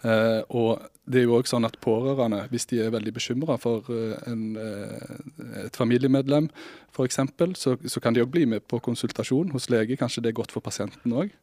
Eh, 0.00 0.42
og 0.56 0.80
det 1.10 1.20
er 1.20 1.26
jo 1.26 1.36
også 1.36 1.56
sånn 1.56 1.68
at 1.68 1.76
Pårørende, 1.84 2.40
hvis 2.52 2.64
de 2.70 2.78
er 2.80 2.92
veldig 2.94 3.12
bekymra 3.12 3.58
for 3.60 3.88
eh, 3.92 4.14
en, 4.30 4.44
eh, 4.56 5.64
et 5.66 5.76
familiemedlem 5.76 6.48
f.eks., 6.94 7.20
så, 7.60 7.74
så 7.76 8.02
kan 8.02 8.16
de 8.16 8.22
òg 8.24 8.30
bli 8.32 8.46
med 8.48 8.64
på 8.70 8.80
konsultasjon 8.84 9.52
hos 9.52 9.68
lege. 9.72 9.98
Kanskje 10.00 10.24
det 10.24 10.32
er 10.32 10.38
godt 10.40 10.54
for 10.54 10.64
pasienten 10.64 11.16
òg. 11.16 11.34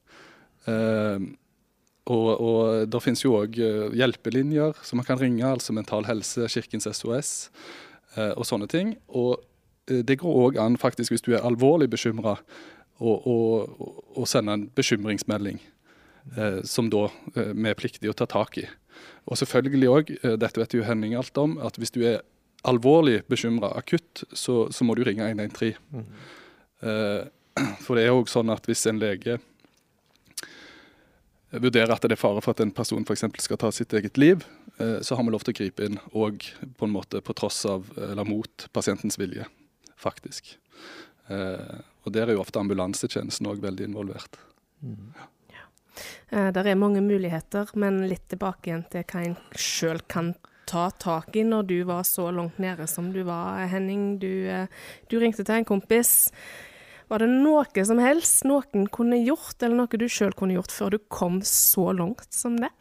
Og, 2.08 2.28
og 2.44 2.88
det 2.92 3.00
finnes 3.04 3.22
jo 3.24 3.38
òg 3.38 3.56
hjelpelinjer 3.96 4.76
som 4.84 5.00
man 5.00 5.08
kan 5.08 5.20
ringe, 5.20 5.46
altså 5.48 5.76
Mental 5.76 6.04
Helse, 6.08 6.48
Kirkens 6.52 6.88
SOS 6.92 7.30
og 8.36 8.44
sånne 8.48 8.68
ting. 8.72 8.92
Og 9.08 9.40
det 9.88 10.18
går 10.20 10.42
òg 10.44 10.60
an, 10.60 10.76
faktisk, 10.80 11.16
hvis 11.16 11.24
du 11.24 11.32
er 11.38 11.48
alvorlig 11.48 11.88
bekymra, 11.94 12.36
å 13.00 14.28
sende 14.28 14.58
en 14.58 14.68
bekymringsmelding 14.76 15.62
som 16.68 16.90
da 16.92 17.08
eh, 17.36 17.54
vi 17.54 17.70
er 17.70 17.78
pliktige 17.80 18.12
å 18.12 18.18
ta 18.18 18.28
tak 18.30 18.58
i. 18.62 18.66
Og 19.28 19.40
selvfølgelig 19.40 19.90
òg, 19.92 20.12
eh, 20.22 20.36
dette 20.40 20.62
vet 20.62 20.76
jo 20.78 20.86
Henning 20.88 21.16
alt 21.18 21.38
om, 21.42 21.58
at 21.64 21.80
hvis 21.80 21.94
du 21.96 22.02
er 22.08 22.22
alvorlig 22.68 23.22
bekymra 23.30 23.74
akutt, 23.78 24.24
så, 24.34 24.68
så, 24.72 24.88
må 24.88 24.96
du 24.98 25.04
ringe 25.08 25.28
113. 25.28 25.76
Mm. 25.92 26.08
Eh, 26.82 27.22
for 27.86 27.98
det 27.98 28.08
er 28.08 28.16
òg 28.16 28.32
sånn 28.32 28.52
at 28.54 28.68
hvis 28.70 28.86
en 28.90 29.02
lege 29.02 29.40
vurderer 31.48 31.94
at 31.94 32.04
det 32.04 32.18
er 32.18 32.20
fare 32.20 32.42
for 32.44 32.54
at 32.54 32.62
en 32.64 32.74
person 32.76 33.06
f.eks. 33.08 33.24
skal 33.44 33.60
ta 33.62 33.72
sitt 33.72 33.94
eget 33.96 34.20
liv, 34.20 34.44
eh, 34.78 35.00
så 35.02 35.16
har 35.16 35.26
vi 35.26 35.34
lov 35.34 35.46
til 35.46 35.56
å 35.56 35.60
gripe 35.62 35.88
inn 35.88 36.00
òg 36.12 36.50
på 36.80 36.88
en 36.88 36.96
måte 36.96 37.22
på 37.24 37.36
tross 37.38 37.64
av 37.70 37.88
eller 37.96 38.28
mot 38.28 38.68
pasientens 38.76 39.20
vilje, 39.20 39.48
faktisk. 40.00 40.56
Eh, 41.32 41.80
og 42.04 42.14
der 42.16 42.28
er 42.28 42.38
jo 42.38 42.44
ofte 42.44 42.60
ambulansetjenesten 42.62 43.48
òg 43.52 43.64
veldig 43.64 43.90
involvert. 43.90 44.40
Mm. 44.84 45.12
Ja. 45.16 45.32
Eh, 46.30 46.52
det 46.54 46.64
er 46.64 46.80
mange 46.80 47.02
muligheter, 47.04 47.70
men 47.76 48.04
litt 48.10 48.28
tilbake 48.32 48.72
igjen 48.72 48.86
til 48.92 49.06
hva 49.08 49.26
en 49.26 49.38
sjøl 49.56 50.02
kan 50.12 50.36
ta 50.68 50.90
tak 51.00 51.36
i 51.40 51.46
når 51.48 51.68
du 51.70 51.78
var 51.88 52.04
så 52.08 52.28
langt 52.36 52.58
nede 52.60 52.88
som 52.92 53.12
du 53.16 53.22
var, 53.28 53.64
Henning. 53.72 54.18
Du, 54.20 54.48
eh, 54.52 54.68
du 55.08 55.20
ringte 55.20 55.46
til 55.48 55.62
en 55.62 55.68
kompis. 55.68 56.32
Var 57.08 57.24
det 57.24 57.30
noe 57.32 57.86
som 57.88 58.02
helst 58.04 58.44
noen 58.48 58.90
kunne 58.92 59.22
gjort, 59.22 59.62
eller 59.62 59.80
noe 59.80 60.00
du 60.00 60.10
sjøl 60.12 60.36
kunne 60.36 60.58
gjort 60.58 60.74
før 60.76 60.96
du 60.96 61.00
kom 61.08 61.40
så 61.46 61.94
langt 61.96 62.34
som 62.36 62.58
det? 62.60 62.74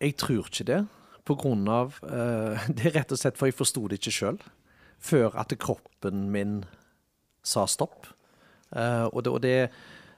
Jeg 0.00 0.16
tror 0.18 0.48
ikke 0.48 0.66
det. 0.66 0.80
På 1.28 1.36
grunn 1.38 1.68
av 1.70 2.00
uh, 2.02 2.58
Det 2.74 2.88
er 2.88 2.96
rett 2.98 3.12
og 3.14 3.20
slett 3.20 3.38
for 3.38 3.46
jeg 3.46 3.58
forsto 3.58 3.84
det 3.86 4.00
ikke 4.00 4.16
sjøl. 4.16 4.40
Før 4.98 5.38
at 5.38 5.54
kroppen 5.60 6.26
min 6.34 6.64
sa 7.46 7.66
stopp. 7.70 8.10
Uh, 8.74 9.06
og 9.12 9.22
det, 9.22 9.30
og 9.30 9.40
det 9.44 9.56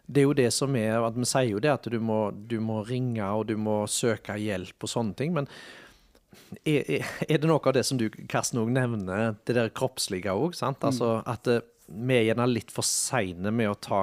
det 0.06 0.22
er 0.22 0.26
jo 0.26 0.34
det 0.36 0.48
som 0.54 0.74
er 0.76 1.04
at 1.06 1.16
Vi 1.16 1.26
sier 1.28 1.52
jo 1.52 1.60
det 1.62 1.70
at 1.72 1.86
du 1.88 1.98
må, 2.02 2.24
du 2.32 2.58
må 2.60 2.82
ringe 2.86 3.24
og 3.24 3.46
du 3.50 3.56
må 3.60 3.82
søke 3.90 4.36
hjelp 4.40 4.82
og 4.82 4.90
sånne 4.90 5.16
ting. 5.18 5.34
Men 5.36 5.48
er, 6.64 7.04
er 7.28 7.38
det 7.38 7.48
noe 7.48 7.62
av 7.64 7.76
det 7.76 7.84
som 7.86 8.00
du 8.00 8.08
Karsten 8.30 8.60
også 8.62 8.74
nevner, 8.74 9.36
det 9.46 9.56
der 9.58 9.72
kroppslige 9.74 10.34
òg? 10.34 10.56
Mm. 10.58 10.80
Altså 10.90 11.12
at 11.28 11.48
uh, 11.50 11.62
vi 11.92 12.18
er 12.18 12.26
gjerne 12.30 12.48
litt 12.50 12.72
for 12.74 12.86
seine 12.86 13.52
med 13.54 13.70
å 13.70 13.78
ta 13.78 14.02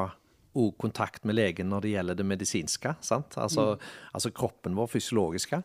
kontakt 0.82 1.24
med 1.24 1.38
legen 1.38 1.70
når 1.72 1.86
det 1.86 1.92
gjelder 1.94 2.18
det 2.20 2.26
medisinske. 2.28 2.96
sant? 3.06 3.38
Altså, 3.40 3.76
mm. 3.76 3.92
altså 4.18 4.32
kroppen 4.36 4.76
vår, 4.76 4.90
fysiologiske. 4.92 5.62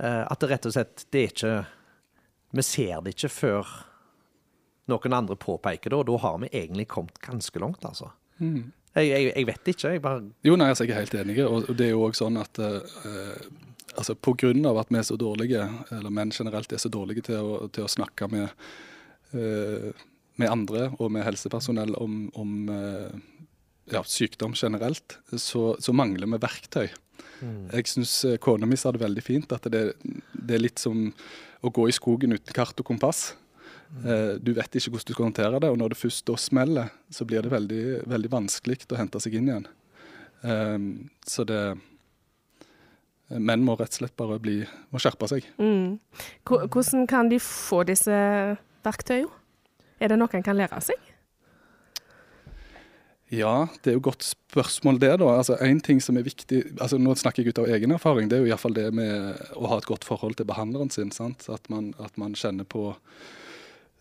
Uh, 0.00 0.24
at 0.24 0.40
det 0.40 0.50
rett 0.50 0.66
og 0.68 0.74
slett 0.74 1.06
det 1.12 1.20
er 1.20 1.32
ikke 1.34 1.54
Vi 2.56 2.62
ser 2.66 3.02
det 3.04 3.14
ikke 3.14 3.30
før 3.30 3.68
noen 4.90 5.14
andre 5.14 5.36
påpeker 5.38 5.92
det, 5.92 6.00
og 6.00 6.08
da 6.08 6.16
har 6.24 6.38
vi 6.42 6.50
egentlig 6.50 6.88
kommet 6.90 7.20
ganske 7.22 7.62
langt, 7.62 7.84
altså. 7.86 8.10
Mm. 8.40 8.72
Jeg, 8.96 9.06
jeg, 9.06 9.26
jeg, 9.30 9.46
vet 9.46 9.68
ikke. 9.70 9.90
Jeg 9.94 10.02
bare 10.02 10.22
Jo, 10.46 10.56
nei, 10.58 10.70
altså, 10.72 10.86
jeg 10.86 10.96
er 10.96 11.04
helt 11.04 11.18
enig. 11.20 11.36
Og 11.46 11.68
det 11.78 11.86
er 11.86 11.92
jo 11.94 12.06
òg 12.08 12.16
sånn 12.18 12.40
at 12.40 12.58
uh, 12.58 12.80
altså, 13.96 14.16
på 14.18 14.34
grunn 14.40 14.66
av 14.66 14.80
at 14.82 14.90
vi 14.90 14.98
er 15.00 15.06
så 15.06 15.18
dårlige, 15.20 15.66
eller 15.94 16.14
menn 16.14 16.32
generelt 16.34 16.72
er 16.72 16.82
så 16.82 16.90
dårlige 16.92 17.28
til 17.30 17.38
å, 17.38 17.60
til 17.72 17.86
å 17.86 17.90
snakke 17.90 18.30
med 18.32 18.48
eh, 19.34 19.90
med 20.40 20.48
andre 20.48 20.88
og 20.98 21.10
med 21.12 21.26
helsepersonell 21.26 21.92
om, 22.00 22.22
om 22.38 22.70
eh, 22.72 23.18
ja, 23.92 24.02
sykdom 24.06 24.54
generelt, 24.56 25.18
så, 25.36 25.74
så, 25.82 25.92
mangler 25.92 26.30
vi 26.30 26.40
verktøy. 26.40 26.88
Mm. 27.40 27.66
Jeg 27.74 27.90
syns 27.90 28.14
kona 28.40 28.68
mi 28.68 28.78
sa 28.80 28.92
det 28.94 29.02
veldig 29.02 29.24
fint, 29.24 29.52
at 29.52 29.68
det, 29.72 29.82
det, 30.00 30.54
er 30.56 30.62
litt 30.62 30.80
som 30.80 31.10
å 31.60 31.72
gå 31.74 31.88
i 31.88 31.94
skogen 31.94 32.36
uten 32.36 32.56
kart 32.56 32.78
og 32.80 32.88
kompass. 32.88 33.34
Mm. 33.90 34.38
Du 34.44 34.52
vet 34.54 34.76
ikke 34.78 34.92
hvordan 34.94 35.08
du 35.08 35.14
skal 35.16 35.26
håndtere 35.26 35.60
det, 35.62 35.70
og 35.72 35.78
når 35.80 35.92
det 35.92 35.98
først 35.98 36.26
da 36.30 36.36
smeller, 36.38 36.92
så 37.10 37.26
blir 37.26 37.42
det 37.42 37.50
veldig, 37.50 37.84
veldig 38.10 38.30
vanskelig 38.32 38.84
å 38.86 38.98
hente 39.00 39.22
seg 39.22 39.34
inn 39.38 39.50
igjen. 39.50 39.66
Um, 40.40 40.84
så 41.26 41.44
det 41.44 41.60
Menn 43.30 43.62
må 43.62 43.76
rett 43.78 43.92
og 43.94 44.00
slett 44.00 44.16
bare 44.18 44.40
bli, 44.42 44.56
må 44.90 44.98
skjerpe 44.98 45.28
seg. 45.30 45.44
Mm. 45.62 46.00
Hvordan 46.50 47.04
kan 47.06 47.28
de 47.30 47.38
få 47.42 47.84
disse 47.86 48.10
verktøyene? 48.82 49.30
Er 50.00 50.10
det 50.10 50.16
noe 50.18 50.32
en 50.34 50.42
kan 50.42 50.56
lære 50.56 50.80
seg? 50.82 51.10
Ja, 53.30 53.68
det 53.84 53.92
er 53.92 53.98
jo 53.98 54.02
godt 54.08 54.24
spørsmål 54.26 54.98
det, 54.98 55.12
da. 55.22 55.28
Altså, 55.36 55.54
en 55.62 55.78
ting 55.84 56.00
som 56.02 56.16
er 56.18 56.24
viktig, 56.26 56.64
altså 56.80 56.98
Nå 56.98 57.14
snakker 57.14 57.44
jeg 57.44 57.52
ut 57.52 57.60
av 57.62 57.68
egen 57.70 57.94
erfaring. 57.94 58.26
Det 58.30 58.38
er 58.38 58.42
jo 58.42 58.50
iallfall 58.50 58.74
det 58.74 58.88
med 58.96 59.38
å 59.54 59.70
ha 59.70 59.78
et 59.78 59.86
godt 59.86 60.08
forhold 60.08 60.34
til 60.40 60.48
behandleren 60.50 60.90
sin. 60.90 61.12
sant? 61.14 61.46
At 61.52 61.70
man, 61.70 61.92
at 62.02 62.18
man 62.18 62.34
kjenner 62.34 62.66
på 62.66 62.88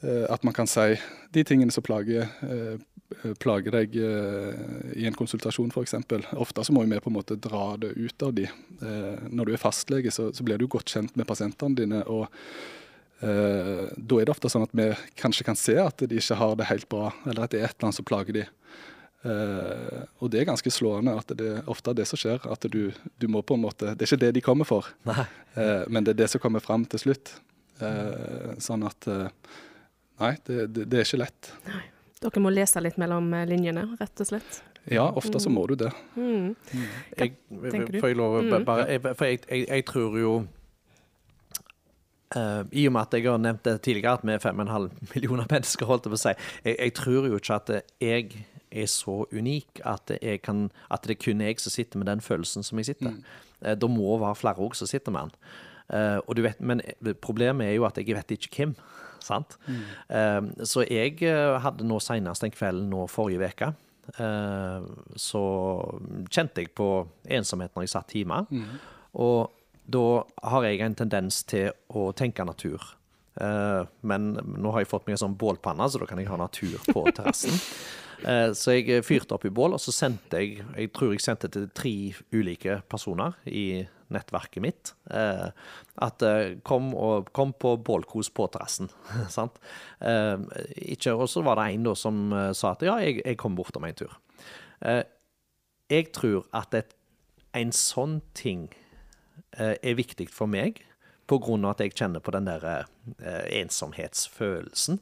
At 0.01 0.45
man 0.47 0.55
kan 0.55 0.67
si 0.69 0.93
de 1.35 1.41
tingene 1.43 1.73
som 1.75 1.83
plager, 1.83 2.29
uh, 2.47 2.77
plager 3.43 3.73
deg 3.75 3.97
uh, 3.99 4.53
i 4.95 5.03
en 5.09 5.17
konsultasjon, 5.17 5.73
f.eks. 5.75 5.97
Ofte 6.39 6.63
så 6.63 6.75
må 6.75 6.85
vi 6.87 7.01
på 7.03 7.11
en 7.11 7.17
måte 7.17 7.35
dra 7.35 7.73
det 7.81 7.91
ut 7.97 8.23
av 8.23 8.31
de. 8.37 8.47
når 9.27 9.45
du 9.45 9.53
er 9.53 9.61
fastlege, 9.61 10.11
så, 10.15 10.29
så 10.31 10.45
blir 10.47 10.57
du 10.57 10.69
godt 10.71 10.93
kjent 10.95 11.19
med 11.19 11.27
pasientene 11.27 11.75
dine. 11.75 12.03
og 12.07 12.31
Uh, 13.19 13.91
da 13.99 14.19
er 14.21 14.27
det 14.27 14.31
ofte 14.31 14.47
sånn 14.47 14.63
at 14.63 14.75
vi 14.75 14.85
kanskje 15.19 15.43
kan 15.43 15.57
se 15.59 15.75
at 15.81 15.99
de 16.07 16.21
ikke 16.21 16.37
har 16.39 16.53
det 16.55 16.69
helt 16.69 16.87
bra, 16.91 17.09
eller 17.27 17.43
at 17.43 17.51
det 17.51 17.59
er 17.59 17.67
et 17.67 17.75
eller 17.75 17.89
annet 17.89 17.97
som 17.97 18.07
plager 18.07 18.37
de. 18.37 18.45
Uh, 19.25 20.05
og 20.23 20.31
det 20.31 20.39
er 20.39 20.47
ganske 20.47 20.71
slående 20.71 21.17
at 21.19 21.33
det 21.35 21.49
er 21.57 21.67
ofte 21.71 21.91
det 21.97 22.05
som 22.07 22.19
skjer. 22.21 22.39
At 22.47 22.63
du, 22.71 22.93
du, 23.19 23.27
må 23.27 23.43
på 23.43 23.57
en 23.59 23.65
måte 23.65 23.91
Det 23.91 24.05
er 24.05 24.13
ikke 24.13 24.21
det 24.23 24.31
de 24.37 24.45
kommer 24.45 24.69
for, 24.69 24.87
uh, 25.09 25.25
men 25.91 26.07
det 26.07 26.15
er 26.15 26.21
det 26.23 26.29
som 26.31 26.43
kommer 26.43 26.63
fram 26.63 26.87
til 26.87 27.07
slutt. 27.07 27.35
sånn 28.59 28.81
at 28.83 29.05
Nei, 30.19 30.33
det, 30.45 30.67
det, 30.75 30.85
det, 30.91 31.01
er 31.01 31.07
ikke 31.07 31.23
lett. 31.23 31.51
Nei. 31.69 31.85
Dere 32.19 32.41
må 32.43 32.51
lese 32.51 32.81
litt 32.83 32.97
mellom 32.99 33.31
linjene, 33.47 33.85
rett 33.99 34.23
og 34.23 34.27
slett? 34.27 34.61
Ja, 34.91 35.05
ofte 35.15 35.39
så 35.39 35.51
må 35.53 35.63
du 35.69 35.75
det. 35.79 35.91
Mm. 36.15 36.55
Mm. 36.55 36.87
Jeg, 37.15 37.35
får 37.99 38.07
jeg 38.09 38.17
lov 38.19 38.39
mm. 38.43 38.55
bare, 38.67 38.87
jeg, 38.89 39.03
For 39.05 39.29
jeg, 39.29 39.67
jeg 39.67 39.85
tror 39.87 40.17
jo 40.19 40.33
Uh, 42.29 42.61
I 42.77 42.83
og 42.85 42.93
med 42.93 43.07
at 43.07 43.15
jeg 43.17 43.25
har 43.25 43.39
nevnt 43.41 43.63
det 43.65 43.79
tidligere, 43.81 44.19
at 44.19 44.25
vi 44.27 44.35
er 44.35 44.43
5,5 44.43 44.89
millioner 45.15 45.47
mennesker, 45.49 45.87
holdt 45.89 46.05
jeg 46.05 46.13
på 46.13 46.17
å 46.19 46.21
si. 46.21 46.33
Jeg, 46.61 46.75
jeg, 46.75 46.93
tror 46.99 47.25
jo 47.25 47.39
ikke 47.39 47.55
at 47.57 47.71
jeg 48.05 48.43
er 48.69 48.85
så 48.85 49.15
unik 49.33 49.81
at, 49.89 50.13
kan, 50.45 50.67
at, 50.93 51.07
det 51.07 51.15
er 51.15 51.23
kun 51.23 51.41
jeg 51.41 51.57
som 51.57 51.73
sitter 51.73 51.97
med 51.97 52.05
den 52.11 52.21
følelsen 52.21 52.65
som 52.65 52.77
jeg 52.77 52.91
sitter. 52.91 53.15
Mm. 53.15 53.23
Uh, 53.65 53.73
det 53.81 53.89
må 53.89 54.19
være 54.21 54.37
flere 54.43 54.61
òg 54.61 54.77
som 54.77 54.89
sitter 54.89 55.15
med 55.15 55.31
den. 55.31 55.49
Uh, 55.89 56.19
og 56.27 56.37
du 56.37 56.43
vet, 56.45 56.61
men 56.61 56.85
problemet 57.17 57.65
er 57.65 57.79
jo 57.79 57.89
at 57.89 57.97
jeg 57.97 58.13
vet 58.13 58.37
ikke 58.37 58.53
hvem. 58.59 58.77
Sant? 59.25 59.57
Mm. 59.67 60.49
så 60.65 60.83
jeg 60.87 61.19
hadde 61.63 61.87
nå 61.87 61.99
senest 62.03 62.43
en 62.45 62.53
kveld 62.53 62.85
nå 62.89 63.05
forrige 63.11 63.49
uke. 63.51 63.71
så 65.15 65.43
kjente 66.33 66.63
jeg 66.63 66.71
på 66.75 66.89
ensomhet 67.29 67.75
når 67.75 67.85
jeg 67.85 67.93
satt 67.93 68.15
hjemme. 68.17 68.41
Mm. 68.49 68.79
Og 69.21 69.51
da 69.89 70.05
har 70.49 70.65
jeg 70.65 70.81
en 70.85 70.97
tendens 70.97 71.43
til 71.49 71.69
å 71.93 72.09
tenke 72.17 72.45
natur. 72.45 72.81
Uh, 73.39 73.85
men 74.01 74.33
nå 74.35 74.73
har 74.73 74.83
jeg 74.83 74.89
fått 74.91 75.05
meg 75.07 75.15
en 75.15 75.23
sånn 75.27 75.37
bålpanne, 75.39 75.87
så 75.89 76.01
da 76.01 76.09
kan 76.09 76.19
jeg 76.19 76.29
ha 76.31 76.39
natur 76.41 76.77
på 76.89 77.05
terrassen. 77.15 77.55
Så 78.19 78.73
jeg 78.75 78.99
fyrte 79.07 79.31
opp 79.37 79.45
i 79.47 79.51
bål, 79.55 79.77
og 79.77 79.79
så 79.79 79.93
sendte 79.95 80.41
jeg 80.41 80.57
Jeg 80.59 80.89
tror 80.91 81.13
jeg 81.13 81.21
sendte 81.23 81.47
til 81.47 81.69
tre 81.71 81.93
ulike 82.35 82.81
personer 82.91 83.37
i 83.47 83.85
nettverket 84.13 84.63
mitt. 84.63 84.93
Uh, 85.11 85.49
at 86.01 86.23
kom, 86.67 86.91
og, 86.95 87.31
kom 87.35 87.53
på 87.53 87.75
bålkos 87.85 88.31
på 88.33 88.47
terrassen. 88.53 88.91
sant? 89.37 89.59
og 89.99 91.25
så 91.29 91.43
var 91.43 91.59
det 91.59 91.69
en 91.73 91.87
da 91.89 91.95
som 91.97 92.21
sa 92.55 92.73
at 92.73 92.85
ja, 92.87 92.97
jeg, 93.03 93.19
jeg 93.25 93.39
kom 93.41 93.57
bortom 93.57 93.87
en 93.87 93.97
tur. 93.99 94.13
jeg 95.91 96.11
tror 96.15 96.45
at 96.55 96.77
et, 96.77 96.93
en 97.59 97.73
sånn 97.75 98.21
ting 98.37 98.69
Eh, 99.57 99.75
er 99.81 99.97
viktig 99.97 100.29
for 100.29 100.49
meg, 100.49 100.83
pga. 101.27 101.55
at 101.71 101.81
jeg 101.81 101.95
kjenner 101.97 102.21
på 102.21 102.31
den 102.31 102.45
der 102.45 102.65
eh, 102.69 103.61
ensomhetsfølelsen. 103.61 104.99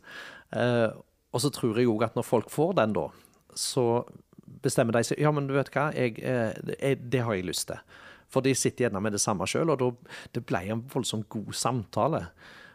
Eh, 0.56 0.90
og 1.32 1.42
så 1.44 1.52
tror 1.52 1.78
jeg 1.78 1.90
òg 1.92 2.06
at 2.08 2.16
når 2.16 2.24
folk 2.24 2.50
får 2.50 2.74
den, 2.80 2.96
da, 2.96 3.10
så 3.54 4.06
bestemmer 4.64 4.96
de 4.96 5.04
seg 5.04 5.20
Ja, 5.20 5.32
men 5.32 5.48
du 5.48 5.54
vet 5.54 5.70
hva, 5.76 5.92
jeg, 5.94 6.18
jeg, 6.24 7.00
det 7.12 7.22
har 7.28 7.36
jeg 7.36 7.46
lyst 7.50 7.68
til. 7.68 8.00
For 8.34 8.44
de 8.44 8.54
sitter 8.58 8.88
gjerne 8.88 9.02
med 9.04 9.16
det 9.16 9.24
samme 9.24 9.48
sjøl, 9.48 9.72
og 9.74 10.02
det 10.36 10.44
ble 10.48 10.64
en 10.68 10.86
voldsomt 10.92 11.30
god 11.32 11.54
samtale. 11.56 12.26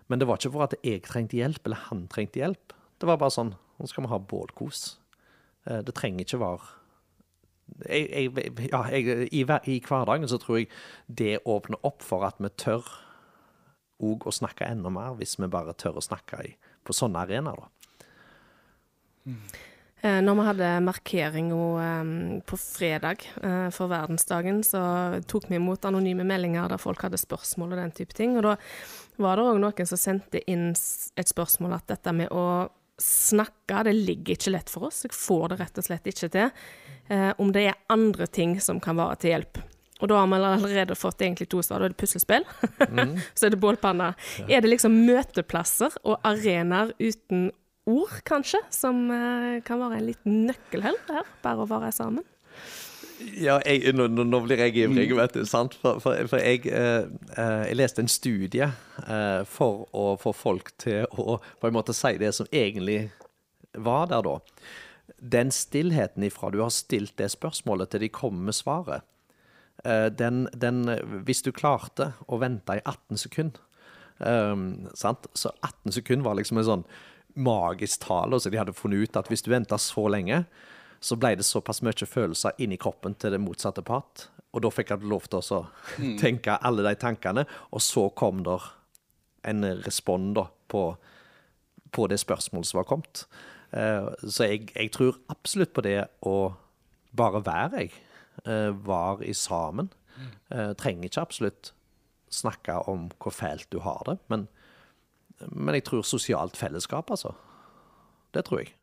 Men 0.09 0.21
det 0.21 0.29
var 0.29 0.41
ikke 0.41 0.53
for 0.55 0.67
at 0.67 0.77
jeg 0.81 1.05
trengte 1.05 1.39
hjelp, 1.39 1.65
eller 1.67 1.87
han 1.91 2.07
trengte 2.13 2.41
hjelp. 2.41 2.77
Det 3.01 3.09
var 3.09 3.21
bare 3.21 3.35
sånn 3.35 3.57
Nå 3.83 3.89
skal 3.91 4.05
vi 4.05 4.13
ha 4.13 4.19
bålkos. 4.31 4.81
Det 5.67 5.95
trenger 5.97 6.23
ikke 6.23 6.39
være 6.39 6.69
jeg, 7.89 8.09
jeg, 8.13 8.53
ja, 8.73 8.83
jeg, 8.93 9.29
i, 9.33 9.43
i, 9.43 9.79
hverdagen 9.87 10.29
så 10.29 10.39
tror 10.43 10.61
jeg 10.61 10.69
det 11.07 11.39
åpner 11.49 11.81
opp 11.87 12.05
for 12.05 12.27
at 12.27 12.41
vi 12.43 12.51
tør 12.61 12.87
òg 14.03 14.27
å 14.27 14.35
snakke 14.35 14.67
enda 14.67 14.91
mer, 14.93 15.17
hvis 15.19 15.39
vi 15.41 15.51
bare 15.51 15.75
tør 15.79 16.01
å 16.01 16.05
snakke 16.05 16.41
i, 16.47 16.55
på 16.83 16.95
sånne 16.97 17.23
arenaer, 17.23 17.63
da. 17.63 18.09
Mm. 19.31 19.45
Når 20.03 20.35
vi 20.35 20.45
hadde 20.49 20.69
markering 20.83 21.53
um, 21.55 22.41
på 22.43 22.57
fredag 22.59 23.23
uh, 23.39 23.69
for 23.71 23.87
verdensdagen, 23.87 24.59
så 24.67 24.81
tok 25.31 25.47
vi 25.47 25.61
imot 25.61 25.87
anonyme 25.87 26.27
meldinger 26.27 26.67
der 26.73 26.83
folk 26.83 27.05
hadde 27.07 27.21
spørsmål 27.23 27.77
og 27.77 27.79
den 27.85 27.95
type 27.95 28.17
ting. 28.19 28.35
Og 28.35 28.43
da 28.49 28.57
var 29.23 29.39
det 29.39 29.45
òg 29.47 29.61
noen 29.63 29.87
som 29.87 30.01
sendte 30.01 30.43
inn 30.51 30.73
et 30.75 31.31
spørsmål 31.31 31.77
at 31.79 31.87
dette 31.95 32.17
med 32.19 32.35
å 32.35 32.47
snakke, 33.03 33.83
det 33.87 33.93
ligger 33.93 34.37
ikke 34.37 34.55
lett 34.55 34.71
for 34.71 34.89
oss. 34.89 35.03
Jeg 35.07 35.15
får 35.17 35.53
det 35.53 35.61
rett 35.63 35.79
og 35.79 35.87
slett 35.87 36.09
ikke 36.11 36.31
til 36.33 36.49
eh, 36.49 37.31
om 37.43 37.53
det 37.55 37.67
er 37.71 37.79
andre 37.93 38.29
ting 38.31 38.59
som 38.63 38.81
kan 38.83 38.99
være 38.99 39.21
til 39.23 39.35
hjelp. 39.35 39.63
Og 40.03 40.11
da 40.11 40.19
har 40.19 40.27
vi 40.27 40.39
allerede 40.43 40.99
fått 40.99 41.23
egentlig 41.23 41.47
to 41.53 41.61
svar. 41.63 41.83
Da 41.83 41.87
er 41.87 41.95
det 41.95 42.01
puslespill, 42.03 42.47
mm. 42.91 43.17
så 43.39 43.47
er 43.47 43.55
det 43.55 43.61
bålpanne. 43.63 44.13
Ja. 44.43 44.47
Er 44.57 44.65
det 44.65 44.73
liksom 44.73 44.97
møteplasser 45.07 45.95
og 46.03 46.19
arenaer 46.27 46.91
uten 46.99 47.51
ord, 47.91 48.19
kanskje, 48.29 48.61
som 48.75 49.05
eh, 49.11 49.63
kan 49.67 49.81
være 49.83 50.01
en 50.01 50.09
liten 50.11 50.45
nøkkel 50.49 50.87
her, 50.87 51.33
bare 51.45 51.65
å 51.65 51.71
være 51.71 51.93
sammen? 51.97 52.27
Ja, 53.39 53.61
jeg, 53.63 53.93
nå, 53.95 54.09
nå, 54.11 54.41
blir 54.43 54.59
jeg 54.65 54.75
ivrig, 54.83 55.07
mm. 55.13 55.19
vet 55.21 55.37
du. 55.37 55.43
sant? 55.47 55.77
For, 55.79 56.01
for, 56.03 56.19
for 56.31 56.43
jeg, 56.43 56.65
eh, 56.67 57.05
eh, 57.37 57.65
jeg, 57.69 57.79
leste 57.79 58.03
en 58.03 58.11
studie 58.11 58.67
eh, 58.67 59.43
for 59.47 59.87
å 59.95 60.13
få 60.19 60.35
folk 60.35 60.73
til 60.83 61.07
å 61.11 61.37
på 61.39 61.69
en 61.69 61.77
måte 61.77 61.95
si 61.95 62.17
det 62.19 62.33
som 62.35 62.51
egentlig 62.51 63.13
var 63.79 64.11
der, 64.11 64.27
da 64.27 64.39
den 65.23 65.51
stillheten 65.51 66.23
ifra 66.23 66.51
du 66.51 66.61
har 66.61 66.71
stilt 66.75 67.17
det 67.19 67.31
spørsmålet 67.31 67.93
til 67.93 68.03
de 68.03 68.09
kommer 68.09 68.51
med 68.51 68.57
svaret, 68.57 69.03
eh, 69.85 70.07
den, 70.07 70.49
den, 70.53 70.85
Hvis 71.27 71.43
du 71.43 71.53
klarte 71.53 72.13
å 72.27 72.39
vente 72.43 72.79
i 72.79 72.83
18 72.85 73.19
sekunder 73.19 73.61
um, 74.19 74.89
Så 74.95 75.15
18 75.63 75.93
sekunder 75.93 76.25
var 76.25 76.39
liksom 76.39 76.59
en 76.59 76.69
sånn 76.69 76.85
magisk 77.35 78.05
tall. 78.07 78.37
Så 78.41 78.51
de 78.51 78.61
hadde 78.61 78.77
funnet 78.77 79.09
ut 79.09 79.19
at 79.19 79.31
hvis 79.31 79.45
du 79.45 79.51
venta 79.53 79.79
så 79.81 80.07
lenge, 80.13 80.45
så 81.03 81.19
ble 81.19 81.35
det 81.39 81.47
såpass 81.47 81.83
mye 81.83 82.07
følelser 82.07 82.59
inni 82.63 82.79
kroppen 82.81 83.17
til 83.19 83.35
det 83.35 83.43
motsatte 83.43 83.83
part. 83.87 84.29
Og 84.53 84.63
da 84.63 84.71
fikk 84.71 84.93
jeg 84.93 85.09
lov 85.09 85.27
til 85.31 85.41
å 85.41 85.63
mm. 85.99 86.17
tenke 86.23 86.59
alle 86.61 86.85
de 86.87 86.95
tankene, 87.01 87.47
og 87.73 87.83
så 87.83 88.09
kom 88.15 88.45
der 88.47 88.69
en 89.49 89.65
respond 89.83 90.39
på, 90.71 90.85
på 91.91 92.07
det 92.11 92.21
spørsmålet 92.23 92.71
som 92.71 92.79
var 92.83 92.89
kommet. 92.91 93.25
Uh, 93.73 94.13
så 94.23 94.51
jeg, 94.51 94.69
jeg, 94.77 94.93
tror 94.95 95.19
absolutt 95.33 95.73
på 95.75 95.83
det 95.85 95.99
å 96.29 96.53
bare 97.17 97.43
være, 97.45 97.85
jeg. 97.85 97.95
Uh, 98.47 98.71
var 98.87 99.25
i 99.25 99.35
sammen. 99.37 99.91
Uh, 100.53 100.73
Trenger 100.79 101.09
ikke 101.09 101.25
absolutt 101.25 101.73
snakke 102.33 102.79
om 102.89 103.11
hvor 103.21 103.35
fælt 103.35 103.69
du 103.73 103.81
har 103.85 104.05
det, 104.09 104.19
men, 104.33 104.47
men 105.51 105.79
jeg 105.79 105.87
tror 105.89 106.07
sosialt 106.07 106.57
fellesskap, 106.57 107.11
altså. 107.11 107.35
Det 108.33 108.45
tror 108.47 108.63
jeg. 108.63 108.75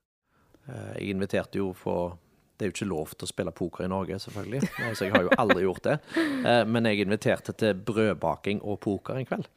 Jeg 0.70 1.14
inviterte 1.16 1.58
jo 1.58 1.72
for 1.74 2.18
det 2.60 2.66
er 2.66 2.70
jo 2.70 2.76
ikke 2.76 2.90
lov 2.92 3.14
til 3.16 3.26
å 3.26 3.30
spille 3.32 3.52
poker 3.56 3.86
i 3.86 3.90
Norge, 3.90 4.18
selvfølgelig. 4.20 4.68
Så 4.98 5.08
jeg 5.08 5.14
har 5.14 5.24
jo 5.24 5.38
aldri 5.40 5.62
gjort 5.64 5.86
det. 5.86 5.94
Men 6.68 6.90
jeg 6.90 7.06
inviterte 7.06 7.54
til 7.56 7.78
brødbaking 7.88 8.60
og 8.68 8.82
poker 8.84 9.16
en 9.16 9.30
kveld. 9.30 9.48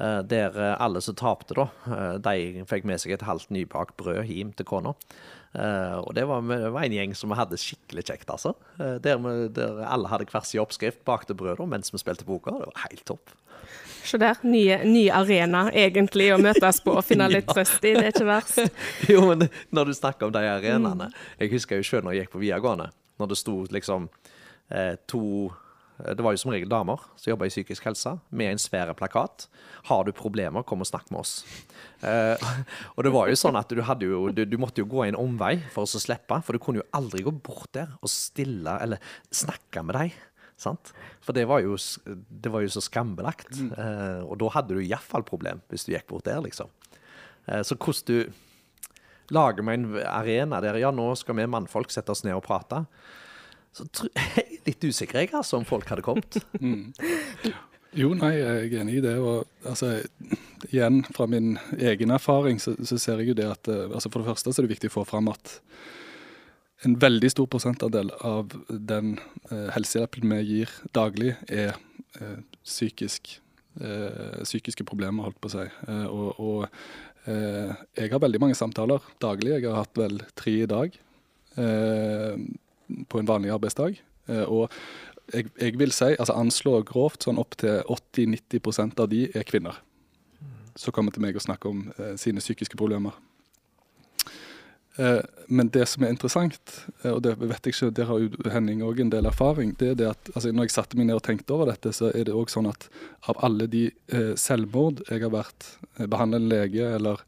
Eh, 0.00 0.18
der 0.18 0.58
eh, 0.60 0.76
alle 0.80 1.00
som 1.00 1.14
tapte, 1.14 1.54
da, 1.56 1.66
eh, 1.90 2.14
de 2.22 2.64
fikk 2.70 2.86
med 2.88 3.02
seg 3.02 3.16
et 3.16 3.26
halvt 3.26 3.50
nybakt 3.52 3.96
brød 4.00 4.22
hjem 4.30 4.52
til 4.56 4.68
kona. 4.68 4.94
Uh, 5.50 5.98
og 6.04 6.14
det 6.14 6.22
var, 6.30 6.44
det 6.46 6.70
var, 6.70 6.84
en 6.84 6.94
gjeng 6.94 7.14
som 7.18 7.32
vi 7.32 7.38
hadde 7.40 7.58
skikkelig 7.58 8.04
kjekt, 8.06 8.28
altså. 8.30 8.52
Uh, 8.78 9.00
der, 9.02 9.18
vi, 9.18 9.48
der, 9.56 9.80
alle 9.82 10.10
hadde 10.12 10.28
hver 10.30 10.46
sin 10.46 10.62
oppskrift, 10.62 11.02
bakte 11.08 11.34
brød 11.34 11.64
mens 11.66 11.90
vi 11.90 11.98
spilte 11.98 12.26
poker. 12.28 12.60
Det 12.60 12.68
var 12.70 12.84
helt 12.86 13.02
topp. 13.08 13.32
Se 14.06 14.18
der. 14.18 14.38
Nye, 14.46 14.78
ny 14.86 15.08
arena, 15.12 15.66
egentlig, 15.74 16.30
å 16.34 16.38
møtes 16.40 16.80
på 16.84 16.94
og 16.96 17.04
finne 17.06 17.26
litt 17.34 17.50
trøst 17.50 17.82
i. 17.82 17.96
Det 17.98 18.06
er 18.06 18.14
ikke 18.14 18.28
verst. 18.28 18.62
jo, 19.12 19.24
men 19.26 19.48
når 19.74 19.90
du 19.90 19.96
snakker 19.98 20.30
om 20.30 20.34
de 20.34 20.44
arenaene 20.46 21.10
mm. 21.10 21.18
Jeg 21.42 21.52
husker 21.56 21.80
jo 21.80 21.88
sjøl 21.88 22.06
når 22.06 22.16
jeg 22.16 22.26
gikk 22.26 22.36
på 22.36 22.44
videregående, 22.44 22.88
når 23.20 23.32
det 23.32 23.40
sto 23.42 23.56
liksom 23.74 24.06
eh, 24.70 24.94
to 25.10 25.24
Eh, 25.50 25.69
det 26.04 26.24
var 26.24 26.34
jo 26.34 26.40
som 26.42 26.52
regel 26.52 26.70
damer 26.70 27.02
som 27.18 27.32
jobba 27.32 27.48
i 27.48 27.52
psykisk 27.52 27.84
helse, 27.88 28.16
med 28.30 28.52
en 28.52 28.60
svær 28.60 28.92
plakat. 28.96 29.48
'Har 29.84 30.04
du 30.04 30.12
problemer, 30.12 30.62
kom 30.62 30.80
og 30.80 30.86
snakk 30.86 31.10
med 31.10 31.20
oss'. 31.20 31.44
Eh, 32.02 32.36
og 32.96 33.04
det 33.04 33.12
var 33.12 33.28
jo 33.28 33.36
sånn 33.36 33.56
at 33.56 33.68
du, 33.68 33.80
jo, 33.80 34.30
du, 34.30 34.44
du, 34.44 34.56
måtte 34.58 34.82
jo 34.82 34.88
gå 34.88 35.04
en 35.06 35.16
omvei 35.16 35.58
for 35.72 35.84
å 35.84 36.00
slippe, 36.00 36.40
for 36.42 36.52
du 36.52 36.58
kunne 36.58 36.82
jo 36.82 36.88
aldri 36.92 37.24
gå 37.24 37.32
bort 37.32 37.72
der 37.72 37.94
og 38.00 38.10
stille 38.12 38.76
eller 38.80 38.98
snakke 39.30 39.82
med 39.82 39.96
dem. 39.96 40.10
Sant? 40.60 40.92
For 41.24 41.32
det 41.32 41.46
var 41.48 41.62
jo, 41.64 41.78
det 42.04 42.52
var 42.52 42.60
jo 42.60 42.68
så 42.68 42.82
skambelagt. 42.84 43.54
Mm. 43.56 43.72
Eh, 43.72 44.20
og 44.26 44.36
da 44.42 44.52
hadde 44.52 44.76
du 44.76 44.82
iallfall 44.84 45.24
problem 45.24 45.62
hvis 45.72 45.86
du 45.86 45.94
gikk 45.94 46.10
bort 46.12 46.28
der, 46.28 46.42
liksom. 46.44 46.68
Eh, 47.46 47.62
så 47.64 47.76
hvordan 47.76 48.06
du 48.10 49.32
lager 49.32 49.64
meg 49.64 49.78
en 49.78 49.96
arena 50.04 50.60
der 50.60 50.76
ja, 50.82 50.90
nå 50.92 51.12
skal 51.16 51.38
vi 51.38 51.48
mannfolk 51.48 51.92
sette 51.94 52.12
oss 52.12 52.24
ned 52.26 52.36
og 52.36 52.44
prate 52.44 52.84
så 53.76 53.86
jeg 54.16 54.44
er 54.44 54.54
litt 54.66 54.86
usikker 54.86 55.22
jeg, 55.22 55.32
altså, 55.36 55.60
om 55.60 55.66
folk 55.68 55.90
hadde 55.90 56.06
kommet. 56.06 56.40
Mm. 56.60 56.92
Jo, 57.96 58.12
nei, 58.14 58.36
jeg 58.36 58.66
er 58.68 58.82
enig 58.84 59.00
i 59.00 59.02
det. 59.02 59.16
og 59.18 59.48
altså, 59.66 59.96
Igjen, 60.68 61.00
fra 61.10 61.26
min 61.26 61.56
egen 61.74 62.12
erfaring, 62.14 62.60
så, 62.62 62.76
så 62.86 62.98
ser 63.02 63.18
jeg 63.18 63.32
jo 63.32 63.38
det 63.40 63.48
at 63.50 63.70
eh, 63.72 63.88
altså 63.90 64.12
For 64.12 64.22
det 64.22 64.30
første 64.30 64.52
så 64.52 64.60
er 64.60 64.68
det 64.68 64.76
viktig 64.76 64.90
å 64.92 65.00
få 65.00 65.04
fram 65.08 65.30
at 65.32 65.56
en 66.86 66.94
veldig 67.00 67.30
stor 67.32 67.48
prosentandel 67.50 68.12
av 68.24 68.54
den 68.70 69.16
eh, 69.50 69.66
helsehjelpen 69.74 70.30
vi 70.36 70.38
gir 70.46 70.76
daglig, 70.96 71.34
er 71.50 71.74
eh, 72.20 72.38
psykisk, 72.62 73.34
eh, 73.82 74.38
psykiske 74.46 74.86
problemer, 74.86 75.26
holdt 75.26 75.40
på 75.42 75.50
å 75.50 75.56
si. 75.56 75.66
Eh, 75.66 76.06
og, 76.06 76.40
og 76.40 77.26
eh, 77.26 77.74
jeg 77.98 78.14
har 78.14 78.22
veldig 78.22 78.44
mange 78.46 78.58
samtaler 78.58 79.02
daglig. 79.20 79.56
Jeg 79.58 79.66
har 79.66 79.82
hatt 79.82 79.98
vel 79.98 80.22
tre 80.38 80.60
i 80.62 80.70
dag 80.70 81.00
på 83.08 83.20
en 83.20 83.28
vanlig 83.28 83.52
arbeidsdag. 83.54 84.00
Eh, 84.30 84.44
og 84.44 84.70
jeg, 85.34 85.50
jeg 85.60 85.78
vil 85.78 85.94
si, 85.94 86.12
altså 86.16 86.36
anslå 86.38 86.80
grovt 86.88 87.26
sånn 87.26 87.40
opp 87.40 87.56
til 87.60 87.82
80-90% 87.86 89.02
av 89.02 89.10
de 89.12 89.26
er 89.34 89.46
kvinner. 89.48 89.80
Som 90.78 90.94
kommer 90.96 91.14
til 91.14 91.24
meg 91.24 91.38
og 91.38 91.44
snakker 91.44 91.72
om 91.72 91.84
eh, 91.96 92.14
sine 92.20 92.42
psykiske 92.42 92.78
problemer. 92.80 93.16
Eh, 95.00 95.20
men 95.46 95.70
det 95.70 95.86
som 95.86 96.04
er 96.04 96.12
interessant, 96.12 96.72
eh, 97.02 97.12
og 97.12 97.22
det 97.24 97.36
vet 97.38 97.66
jeg 97.66 97.74
ikke, 97.74 97.90
der 97.94 98.08
har 98.10 98.20
jo 98.20 98.50
Henning 98.52 98.82
òg 98.84 99.00
en 99.00 99.12
del 99.12 99.28
erfaring, 99.30 99.72
det 99.78 99.92
er 99.92 99.98
det 100.00 100.08
at 100.10 100.30
altså, 100.34 100.52
når 100.52 100.66
jeg 100.66 100.74
satte 100.74 100.98
meg 100.98 101.08
ned 101.08 101.20
og 101.20 101.24
tenkte 101.26 101.54
over 101.54 101.70
dette, 101.70 101.92
så 101.96 102.10
er 102.10 102.26
det 102.26 102.36
òg 102.36 102.50
sånn 102.52 102.68
at 102.70 102.88
av 103.30 103.38
alle 103.46 103.68
de 103.70 103.86
eh, 103.88 104.34
selvmord 104.40 105.04
jeg 105.08 105.22
har 105.22 105.32
vært 105.34 105.68
eh, 105.98 106.06
behandlende 106.10 106.50
lege 106.50 106.90
eller 106.98 107.22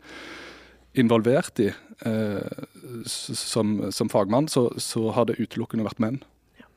involvert 0.98 1.60
i 1.62 1.70
eh, 2.06 2.64
som, 3.06 3.92
som, 3.92 4.10
fagmann, 4.12 4.48
så, 4.48 4.68
så, 4.76 5.08
har 5.16 5.28
det 5.28 5.38
utelukkende 5.40 5.86
vært 5.86 6.02
menn. 6.02 6.20
Ja. 6.60 6.68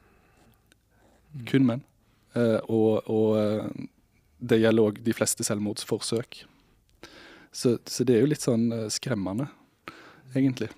Mm. 1.34 1.44
Kun 1.52 1.68
menn. 1.68 1.84
Eh, 2.36 2.60
og, 2.72 3.10
og, 3.12 3.36
eh, 3.40 3.88
det 4.46 4.62
gjelder 4.62 4.90
òg 4.90 5.04
de 5.04 5.16
fleste 5.16 5.46
selvmordsforsøk. 5.48 6.44
Så, 7.56 7.78
så, 7.88 8.04
det 8.08 8.18
er 8.18 8.26
jo 8.26 8.32
litt 8.32 8.44
sånn 8.44 8.68
eh, 8.76 8.90
skremmende, 8.94 9.48
egentlig. 10.36 10.72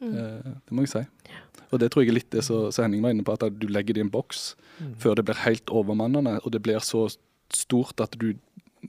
Mm. 0.00 0.12
Eh, 0.12 0.54
det 0.64 0.76
må 0.76 0.86
jeg 0.86 0.94
si. 0.94 1.04
Ja. 1.30 1.42
Og 1.72 1.80
det 1.82 1.90
tror 1.92 2.04
jeg 2.04 2.12
er 2.12 2.20
litt 2.20 2.32
det 2.32 2.44
som 2.46 2.70
Henning 2.78 3.02
var 3.04 3.14
inne 3.14 3.26
på, 3.26 3.34
at 3.34 3.58
du 3.58 3.66
legger 3.68 3.96
det 3.96 4.04
i 4.04 4.06
en 4.06 4.12
boks 4.12 4.52
mm. 4.78 4.94
før 5.02 5.18
det 5.18 5.26
blir 5.26 5.42
helt 5.42 5.72
overmannende, 5.72 6.38
og 6.44 6.52
det 6.54 6.62
blir 6.64 6.84
så 6.84 7.08
stort 7.52 8.00
at 8.02 8.14
du, 8.20 8.32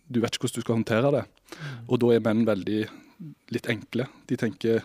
du 0.08 0.20
vet 0.22 0.36
ikke 0.36 0.46
hvordan 0.46 0.62
du 0.62 0.65
skal 0.65 0.77
håndtere 0.77 1.13
det. 1.15 1.25
Mm. 1.58 1.82
Og 1.88 2.00
da 2.03 2.13
er 2.13 2.24
menn 2.25 2.46
veldig 2.48 2.82
litt 3.53 3.69
enkle. 3.71 4.07
De 4.29 4.38
tenker 4.39 4.83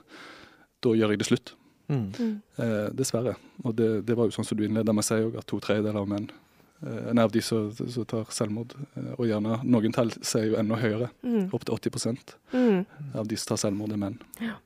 da 0.82 0.94
gjør 0.98 1.14
jeg 1.14 1.22
det 1.22 1.28
slutt. 1.28 1.54
Mm. 1.92 2.12
mm. 2.18 2.40
Eh, 2.56 2.88
dessverre. 2.96 3.34
Og 3.64 3.74
det, 3.76 3.90
det, 4.08 4.16
var 4.18 4.28
jo 4.28 4.36
sånn 4.36 4.48
som 4.48 4.58
du 4.58 4.64
innleda 4.66 4.94
med 4.94 5.04
å 5.04 5.06
si 5.06 5.20
òg, 5.20 5.36
at 5.38 5.48
to 5.50 5.60
tredjedeler 5.62 6.00
av 6.00 6.08
menn 6.10 6.28
eh, 6.82 7.10
en 7.12 7.22
av 7.22 7.32
de 7.34 7.42
som, 7.44 7.68
som 7.72 8.06
tar 8.08 8.30
selvmord, 8.34 8.74
eh, 8.96 9.12
og 9.18 9.26
gjerne 9.28 9.60
noen 9.62 9.94
tall 9.94 10.12
sier 10.18 10.50
jo 10.50 10.58
enda 10.60 10.78
høyere, 10.80 11.10
mm. 11.22 11.50
opptil 11.52 11.76
80 11.76 12.36
mm. 12.54 12.78
av 13.20 13.28
de 13.28 13.38
som 13.38 13.52
tar 13.52 13.62
selvmord, 13.66 13.94
er 13.94 14.02
menn. 14.02 14.18
Ja. 14.40 14.56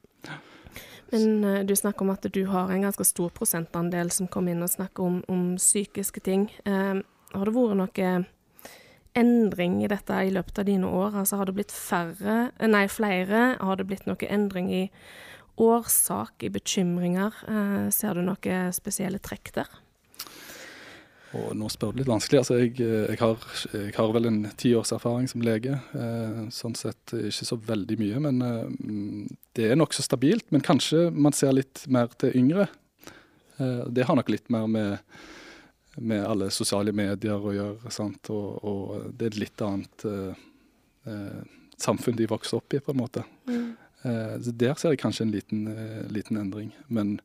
Men 1.12 1.44
uh, 1.44 1.60
du 1.62 1.70
snakker 1.78 2.02
om 2.02 2.10
at 2.10 2.24
du 2.34 2.40
har 2.50 2.72
en 2.74 2.82
ganske 2.82 3.04
stor 3.06 3.30
prosentandel 3.30 4.08
som 4.10 4.26
kommer 4.26 4.56
inn 4.56 4.64
og 4.66 4.72
snakker 4.72 5.04
om, 5.06 5.20
om 5.30 5.44
psykiske 5.54 6.18
ting. 6.26 6.48
Uh, 6.66 6.98
har 7.30 7.46
det 7.46 7.54
vært 7.54 7.78
noe 7.78 8.08
endring 9.16 9.80
i 9.84 9.90
dette 9.90 10.20
i 10.26 10.34
løpet 10.34 10.60
av 10.62 10.68
dine 10.68 10.90
år? 10.90 11.16
Altså 11.22 11.40
har 11.40 11.48
det 11.48 11.56
blitt 11.56 11.74
færre, 11.74 12.50
nei, 12.60 12.84
flere? 12.92 13.56
Har 13.60 13.80
det 13.80 13.88
blitt 13.88 14.06
noe 14.08 14.28
endring 14.28 14.70
i 14.72 14.84
årsak, 15.56 16.44
i 16.44 16.52
bekymringer? 16.52 17.42
Eh, 17.48 17.88
ser 17.94 18.16
du 18.16 18.26
noen 18.26 18.76
spesielle 18.76 19.22
trekk 19.24 19.54
der? 19.56 19.82
Og 21.36 21.52
nå 21.58 21.68
spør 21.72 21.92
du 21.92 22.00
litt 22.00 22.10
vanskelig. 22.10 22.40
Altså, 22.40 22.58
jeg, 22.62 22.74
jeg, 22.80 23.18
har, 23.20 23.46
jeg, 23.72 23.92
har, 23.96 24.12
vel 24.14 24.28
en 24.30 24.40
tiårserfaring 24.60 25.26
som 25.30 25.42
lege. 25.44 25.78
Eh, 25.98 26.42
sånn 26.54 26.76
sett 26.78 27.14
ikke 27.16 27.48
så 27.48 27.58
veldig 27.66 27.98
mye. 28.00 28.22
Men 28.28 28.44
eh, 28.46 29.30
det 29.58 29.70
er 29.70 29.78
nokså 29.80 30.04
stabilt. 30.06 30.46
Men 30.54 30.64
kanskje 30.64 31.08
man 31.12 31.36
ser 31.36 31.56
litt 31.56 31.84
mer 31.92 32.12
til 32.20 32.36
yngre. 32.38 32.68
Eh, 33.58 33.82
det 33.90 34.06
har 34.08 34.18
nok 34.18 34.30
litt 34.32 34.48
mer 34.52 34.68
med 34.70 35.18
med 35.96 36.24
alle 36.26 36.50
sosiale 36.50 36.92
medier 36.92 37.40
å 37.40 37.54
gjøre. 37.54 37.92
Sant? 37.92 38.30
Og, 38.34 38.64
og 38.64 39.10
det 39.16 39.28
er 39.28 39.34
et 39.34 39.42
litt 39.46 39.64
annet 39.64 40.06
eh, 40.08 40.46
eh, 41.08 41.42
samfunn 41.80 42.16
de 42.16 42.28
vokser 42.30 42.60
opp 42.60 42.76
i, 42.76 42.80
på 42.80 42.92
en 42.94 43.00
måte. 43.00 43.24
Mm. 43.48 43.68
Eh, 44.06 44.34
der 44.52 44.74
ser 44.78 44.94
jeg 44.94 45.02
kanskje 45.02 45.26
en 45.26 45.34
liten, 45.34 45.66
eh, 45.72 46.02
liten, 46.12 46.36
endring. 46.40 46.72
Men 46.88 47.20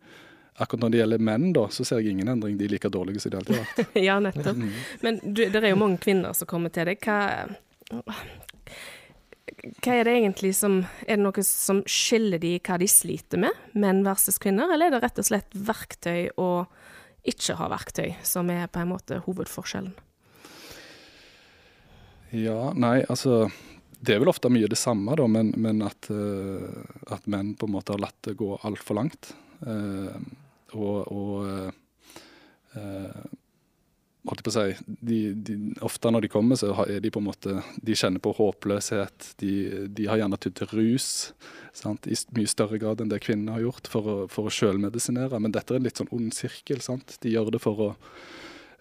akkurat 0.55 0.86
når 0.86 0.93
det 0.93 1.01
gjelder 1.01 1.25
menn, 1.31 1.49
da, 1.53 1.67
så 1.69 1.86
ser 1.86 2.01
jeg 2.01 2.15
ingen 2.15 2.31
endring. 2.31 2.57
De 2.57 2.65
er 2.65 2.73
like 2.75 2.89
dårlige 2.89 3.23
som 3.23 3.31
de 3.31 3.41
alltid 3.41 3.57
har 3.57 3.65
vært. 3.67 3.95
ja, 4.10 4.19
nettopp. 4.19 4.57
Mm. 4.57 4.71
Men 5.01 5.19
du, 5.23 5.43
det 5.49 5.63
er 5.63 5.73
jo 5.73 5.81
mange 5.84 6.01
kvinner 6.03 6.38
som 6.38 6.49
kommer 6.49 6.73
til 6.73 6.89
deg. 6.91 7.03
Hva, 7.03 8.01
hva 9.81 9.93
er 9.93 10.07
det 10.07 10.13
egentlig 10.15 10.53
som 10.55 10.81
Er 11.05 11.17
det 11.17 11.23
noe 11.25 11.43
som 11.45 11.81
skiller 11.89 12.39
de 12.41 12.55
hva 12.63 12.77
de 12.81 12.88
sliter 12.89 13.41
med, 13.41 13.65
menn 13.73 14.03
versus 14.07 14.39
kvinner, 14.41 14.71
eller 14.71 14.89
er 14.89 14.95
det 14.95 15.03
rett 15.03 15.21
og 15.21 15.27
slett 15.27 15.51
verktøy 15.53 16.31
og 16.38 16.71
ikke 17.27 17.57
har 17.60 17.71
verktøy, 17.73 18.15
som 18.25 18.49
er 18.53 18.69
på 18.71 18.81
en 18.81 18.91
måte 18.93 19.19
hovedforskjellen? 19.25 19.93
Ja, 22.31 22.71
nei, 22.79 23.01
altså 23.12 23.49
Det 23.99 24.15
er 24.15 24.21
vel 24.23 24.31
ofte 24.31 24.49
mye 24.49 24.69
det 24.71 24.79
samme, 24.79 25.13
da, 25.19 25.27
men, 25.29 25.51
men 25.62 25.84
at, 25.86 26.07
uh, 26.10 26.81
at, 27.13 27.27
menn 27.29 27.53
på 27.53 27.67
en 27.67 27.75
måte 27.75 27.93
har 27.93 28.01
latt 28.01 28.17
det 28.25 28.38
gå 28.39 28.55
altfor 28.65 28.97
langt. 28.97 29.34
Uh, 29.62 30.15
og, 30.73 31.12
og 31.12 31.75
uh, 34.21 34.36
jeg 34.36 34.45
på 34.45 34.51
å 34.51 34.55
si, 34.55 34.95
de, 35.01 35.19
de, 35.34 35.55
Ofte 35.86 36.12
når 36.13 36.25
de 36.25 36.31
kommer, 36.31 36.60
så 36.60 36.73
er 36.86 37.01
de 37.03 37.12
på 37.13 37.21
en 37.21 37.27
måte, 37.29 37.55
de 37.81 37.97
kjenner 37.97 38.21
på 38.23 38.36
håpløshet. 38.38 39.31
De, 39.41 39.53
de 39.89 40.07
har 40.10 40.21
gjerne 40.21 40.39
tydd 40.41 40.60
til 40.60 40.71
rus 40.75 41.10
sant? 41.73 42.07
i 42.07 42.17
mye 42.38 42.49
større 42.49 42.79
grad 42.81 43.01
enn 43.01 43.12
det 43.12 43.21
kvinnene 43.23 43.55
har 43.57 43.65
gjort, 43.65 43.89
for 43.91 44.12
å, 44.13 44.17
for 44.31 44.47
å 44.47 44.53
selvmedisinere. 44.53 45.39
Men 45.41 45.55
dette 45.55 45.73
er 45.73 45.81
en 45.81 45.89
litt 45.89 46.01
sånn 46.01 46.12
ond 46.15 46.31
sirkel. 46.36 46.84
sant? 46.86 47.17
De 47.23 47.34
gjør 47.34 47.51
det 47.55 47.62
for 47.63 47.86
å 47.88 47.89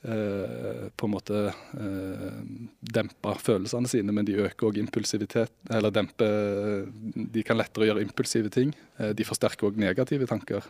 eh, 0.02 0.88
på 0.96 1.08
en 1.08 1.14
måte 1.14 1.44
eh, 1.50 2.40
dempe 2.80 3.36
følelsene 3.40 3.90
sine, 3.90 4.14
men 4.16 4.28
de 4.28 4.38
øker 4.44 4.70
òg 4.70 4.80
impulsivitet. 4.82 5.54
Eller 5.70 5.94
demper 5.94 6.90
De 7.14 7.46
kan 7.46 7.58
lettere 7.60 7.90
gjøre 7.90 8.04
impulsive 8.04 8.52
ting. 8.52 8.74
Eh, 8.98 9.14
de 9.16 9.26
forsterker 9.28 9.70
òg 9.70 9.80
negative 9.80 10.28
tanker 10.30 10.68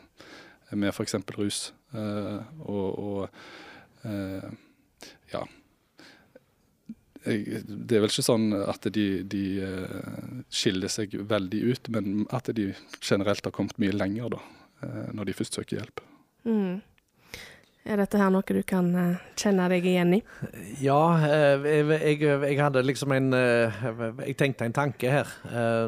med 0.70 0.92
f.eks. 0.92 1.18
rus. 1.38 1.64
Eh, 1.94 2.38
og, 2.66 2.86
og 2.98 3.68
ja. 4.04 5.42
Det 7.24 7.96
er 7.96 8.00
vel 8.00 8.08
ikke 8.08 8.24
sånn 8.24 8.52
at 8.56 8.86
de, 8.94 9.06
de 9.28 9.42
uh, 9.60 10.44
skiller 10.48 10.88
seg 10.92 11.18
veldig 11.28 11.64
ut, 11.68 11.90
men 11.92 12.22
at 12.32 12.48
de 12.56 12.70
generelt 12.96 13.44
har 13.44 13.52
kommet 13.52 13.76
mye 13.82 13.92
lenger 13.92 14.32
da, 14.36 14.38
uh, 14.84 15.10
når 15.16 15.28
de 15.28 15.34
først 15.36 15.58
søker 15.58 15.82
hjelp. 15.82 16.00
Mm. 16.48 16.78
Er 17.90 18.00
dette 18.00 18.20
her 18.20 18.32
noe 18.32 18.44
du 18.44 18.60
kan 18.64 18.88
kjenne 19.40 19.66
deg 19.72 19.86
igjen 19.88 20.14
i? 20.16 20.20
Ja, 20.84 21.00
jeg, 21.24 21.86
jeg, 21.92 22.18
jeg, 22.20 22.56
hadde 22.60 22.82
liksom 22.84 23.14
en 23.16 23.32
Jeg 23.32 24.34
tenkte 24.36 24.68
en 24.68 24.76
tanke 24.76 25.08
her 25.08 25.32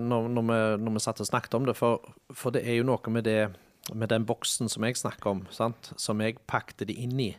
når, 0.00 0.30
når, 0.32 0.46
vi, 0.48 0.56
når 0.86 0.96
vi 0.96 1.02
satt 1.04 1.20
og 1.20 1.28
snakket 1.28 1.58
om 1.58 1.68
det. 1.68 1.76
For, 1.76 2.00
for, 2.32 2.56
det 2.56 2.64
er 2.64 2.78
jo 2.80 2.86
noe 2.88 3.12
med, 3.12 3.28
det, 3.28 3.52
med 3.92 4.08
den 4.08 4.24
boksen 4.24 4.72
som 4.72 4.88
jeg 4.88 4.96
snakker 5.02 5.34
om, 5.34 5.44
sant? 5.52 5.92
som 6.00 6.24
jeg 6.24 6.40
pakte 6.48 6.88
de 6.88 6.96
inn 7.04 7.20
i. 7.20 7.30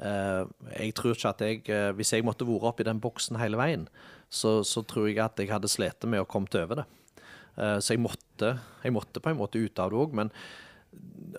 Eh, 0.00 0.44
jeg 0.78 0.94
tror 0.96 1.12
ikke 1.12 1.28
at 1.28 1.42
jeg 1.44 1.58
eh, 1.68 1.90
Hvis 1.92 2.14
jeg 2.14 2.24
måtte 2.24 2.46
vært 2.48 2.64
oppi 2.70 2.86
den 2.88 3.02
boksen 3.02 3.36
hele 3.36 3.58
veien, 3.60 3.84
så, 4.32 4.60
så, 4.64 4.80
tror 4.86 5.10
jeg 5.10 5.20
at 5.20 5.38
jeg 5.38 5.50
hadde 5.50 5.68
slitt 5.68 6.06
med 6.08 6.22
å 6.22 6.28
komme 6.28 6.48
over 6.56 6.80
det. 6.80 6.86
Eh, 7.58 7.78
så 7.82 7.94
jeg 7.94 8.02
måtte, 8.02 8.54
jeg 8.84 8.94
måtte, 8.96 9.20
på 9.20 9.32
en 9.32 9.40
måte 9.40 9.60
ut 9.60 9.82
av 9.82 9.92
det 9.92 10.00
òg. 10.00 10.16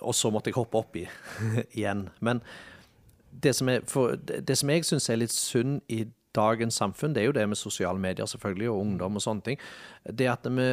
Og 0.01 0.15
så 0.15 0.31
måtte 0.31 0.51
jeg 0.51 0.59
hoppe 0.59 0.79
oppi 0.79 1.05
igjen. 1.77 2.07
Men 2.19 2.43
det 3.31 3.55
som, 3.57 3.69
er, 3.71 3.85
for, 3.87 4.17
det 4.19 4.57
som 4.59 4.69
jeg 4.69 4.85
syns 4.85 5.09
er 5.09 5.23
litt 5.23 5.33
synd 5.33 5.81
i 5.89 6.03
dagens 6.35 6.77
samfunn, 6.79 7.15
det 7.15 7.23
er 7.23 7.31
jo 7.31 7.35
det 7.35 7.47
med 7.49 7.59
sosiale 7.59 7.99
medier 7.99 8.29
selvfølgelig, 8.29 8.69
og 8.71 8.85
ungdom 8.85 9.17
og 9.17 9.23
sånne 9.23 9.47
ting. 9.47 9.61
Det 10.05 10.29
at 10.31 10.45
vi, 10.47 10.67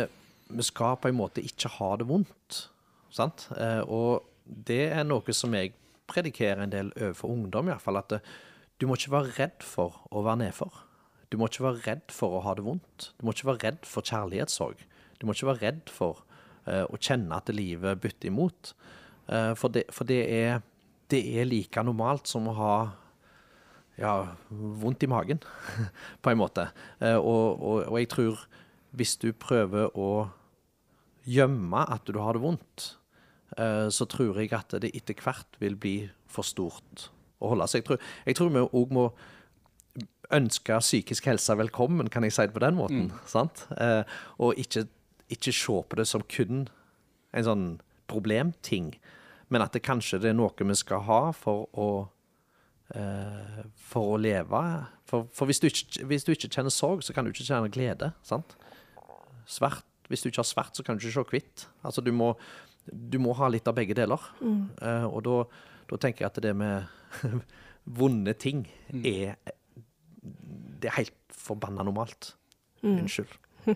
vi 0.51 0.67
skal 0.67 0.99
på 1.01 1.11
en 1.11 1.19
måte 1.19 1.43
ikke 1.43 1.71
ha 1.79 1.95
det 1.99 2.07
vondt. 2.11 2.65
Sant? 3.15 3.49
Og 3.89 4.27
det 4.45 4.85
er 4.93 5.07
noe 5.07 5.35
som 5.35 5.55
jeg 5.57 5.73
predikerer 6.09 6.65
en 6.65 6.73
del 6.73 6.93
overfor 6.97 7.33
ungdom, 7.35 7.71
iallfall. 7.71 8.01
At 8.01 8.13
det, 8.15 8.21
du 8.81 8.87
må 8.89 8.99
ikke 8.99 9.15
være 9.17 9.35
redd 9.39 9.65
for 9.67 10.01
å 10.15 10.23
være 10.27 10.45
nedfor. 10.45 10.85
Du 11.29 11.37
må 11.37 11.49
ikke 11.51 11.67
være 11.67 11.85
redd 11.85 12.15
for 12.15 12.39
å 12.39 12.45
ha 12.47 12.55
det 12.57 12.65
vondt. 12.65 13.11
Du 13.19 13.27
må 13.27 13.35
ikke 13.35 13.51
være 13.51 13.65
redd 13.67 13.89
for 13.89 14.07
kjærlighetssorg. 14.07 14.81
Du 15.19 15.27
må 15.27 15.35
ikke 15.35 15.51
være 15.51 15.65
redd 15.67 15.93
for 15.93 16.23
uh, 16.69 16.87
å 16.89 17.01
kjenne 17.01 17.37
at 17.37 17.51
livet 17.53 18.01
bytter 18.01 18.31
imot. 18.31 18.73
Uh, 19.29 19.53
for, 19.59 19.69
det, 19.75 19.85
for 19.93 20.09
det, 20.09 20.23
er, 20.33 20.63
det, 21.13 21.21
er, 21.37 21.49
like 21.49 21.85
normalt 21.85 22.31
som 22.31 22.49
å 22.49 22.57
ha 22.57 22.73
ja, 23.99 24.15
vondt 24.49 25.05
i 25.05 25.11
magen, 25.11 25.43
på 26.23 26.33
en 26.33 26.41
måte. 26.41 26.71
Uh, 27.03 27.19
og, 27.19 27.45
og, 27.59 27.83
og, 27.83 27.99
jeg 28.01 28.13
tror 28.15 28.47
hvis 28.97 29.19
du 29.21 29.33
prøver 29.37 29.93
å 29.99 30.31
gjemme 31.29 31.83
at 31.93 32.09
du 32.09 32.23
har 32.23 32.39
det 32.39 32.47
vondt, 32.47 32.93
så 33.57 34.05
tror 34.11 34.37
jeg 34.39 34.53
at 34.53 34.75
det 34.83 34.91
etter 34.95 35.17
hvert 35.25 35.57
vil 35.59 35.77
bli 35.81 35.95
for 36.29 36.47
stort 36.47 37.09
å 37.41 37.53
holde 37.55 37.69
seg. 37.71 37.81
Jeg 37.81 37.87
tror, 37.89 38.09
jeg 38.27 38.39
tror 38.39 38.51
vi 38.55 38.65
òg 38.67 38.95
må 38.95 39.07
ønske 40.35 40.77
psykisk 40.83 41.29
helse 41.31 41.57
velkommen, 41.57 42.11
kan 42.13 42.27
jeg 42.27 42.35
si 42.37 42.47
det 42.47 42.57
på 42.57 42.63
den 42.63 42.77
måten. 42.77 43.09
Mm. 43.09 43.49
Eh, 43.81 44.19
og 44.45 44.61
ikke, 44.61 44.85
ikke, 45.33 45.55
se 45.55 45.81
på 45.89 45.99
det 45.99 46.07
som 46.09 46.25
kun 46.29 46.67
en 47.33 47.47
sånn 47.47 47.67
problemting, 48.11 48.93
men 49.49 49.65
at 49.65 49.73
det 49.77 49.85
kanskje 49.87 50.21
det 50.23 50.33
er 50.33 50.39
noe 50.39 50.53
vi 50.53 50.77
skal 50.77 51.05
ha 51.09 51.21
for 51.37 51.69
å 51.73 51.89
eh, 52.95 53.65
for 53.89 54.15
å 54.15 54.21
leve. 54.21 54.65
For, 55.09 55.29
for 55.33 55.49
hvis, 55.49 55.61
du 55.61 55.69
ikke, 55.71 56.05
hvis, 56.09 56.25
du 56.25 56.35
ikke, 56.35 56.53
kjenner 56.53 56.75
sorg, 56.75 57.05
så 57.05 57.17
kan 57.17 57.25
du 57.25 57.33
ikke 57.33 57.49
kjenne 57.49 57.73
glede. 57.73 58.13
sant? 58.23 58.57
Svart, 59.49 59.87
hvis 60.13 60.25
du 60.25 60.29
ikke 60.29 60.43
har 60.43 60.49
svart, 60.49 60.77
så 60.77 60.85
kan 60.85 60.97
du 60.97 61.05
ikke 61.05 61.17
se 61.17 61.29
hvitt. 61.33 61.69
Altså, 61.81 62.05
du 62.05 62.13
må, 62.13 62.35
du 62.93 63.19
må 63.23 63.35
ha 63.39 63.49
litt 63.53 63.69
av 63.69 63.77
begge 63.79 63.97
deler. 63.99 64.23
Mm. 64.41 64.63
Uh, 64.83 65.07
og 65.09 65.25
da 65.27 66.01
tenker 66.01 66.25
jeg 66.25 66.33
at 66.33 66.43
det 66.45 66.55
med 66.57 66.89
vonde 67.99 68.35
ting 68.37 68.67
mm. 68.93 69.05
er 69.09 69.37
det 70.79 70.91
er 70.91 70.99
helt 71.01 71.15
forbanna 71.35 71.83
normalt. 71.83 72.35
Mm. 72.83 72.99
Unnskyld. 73.03 73.29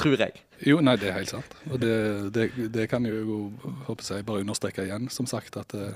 Tror 0.00 0.16
jeg. 0.18 0.42
Jo, 0.66 0.80
nei, 0.84 0.96
det 1.00 1.10
er 1.10 1.18
helt 1.18 1.32
sant. 1.32 1.56
Og 1.70 1.80
det, 1.82 1.94
det, 2.34 2.48
det 2.72 2.88
kan 2.90 3.06
jo 3.06 3.50
håper 3.86 4.08
jeg, 4.08 4.26
bare 4.26 4.44
understreke 4.44 4.86
igjen, 4.86 5.08
som 5.12 5.28
sagt, 5.28 5.56
at 5.60 5.74
eh, 5.76 5.94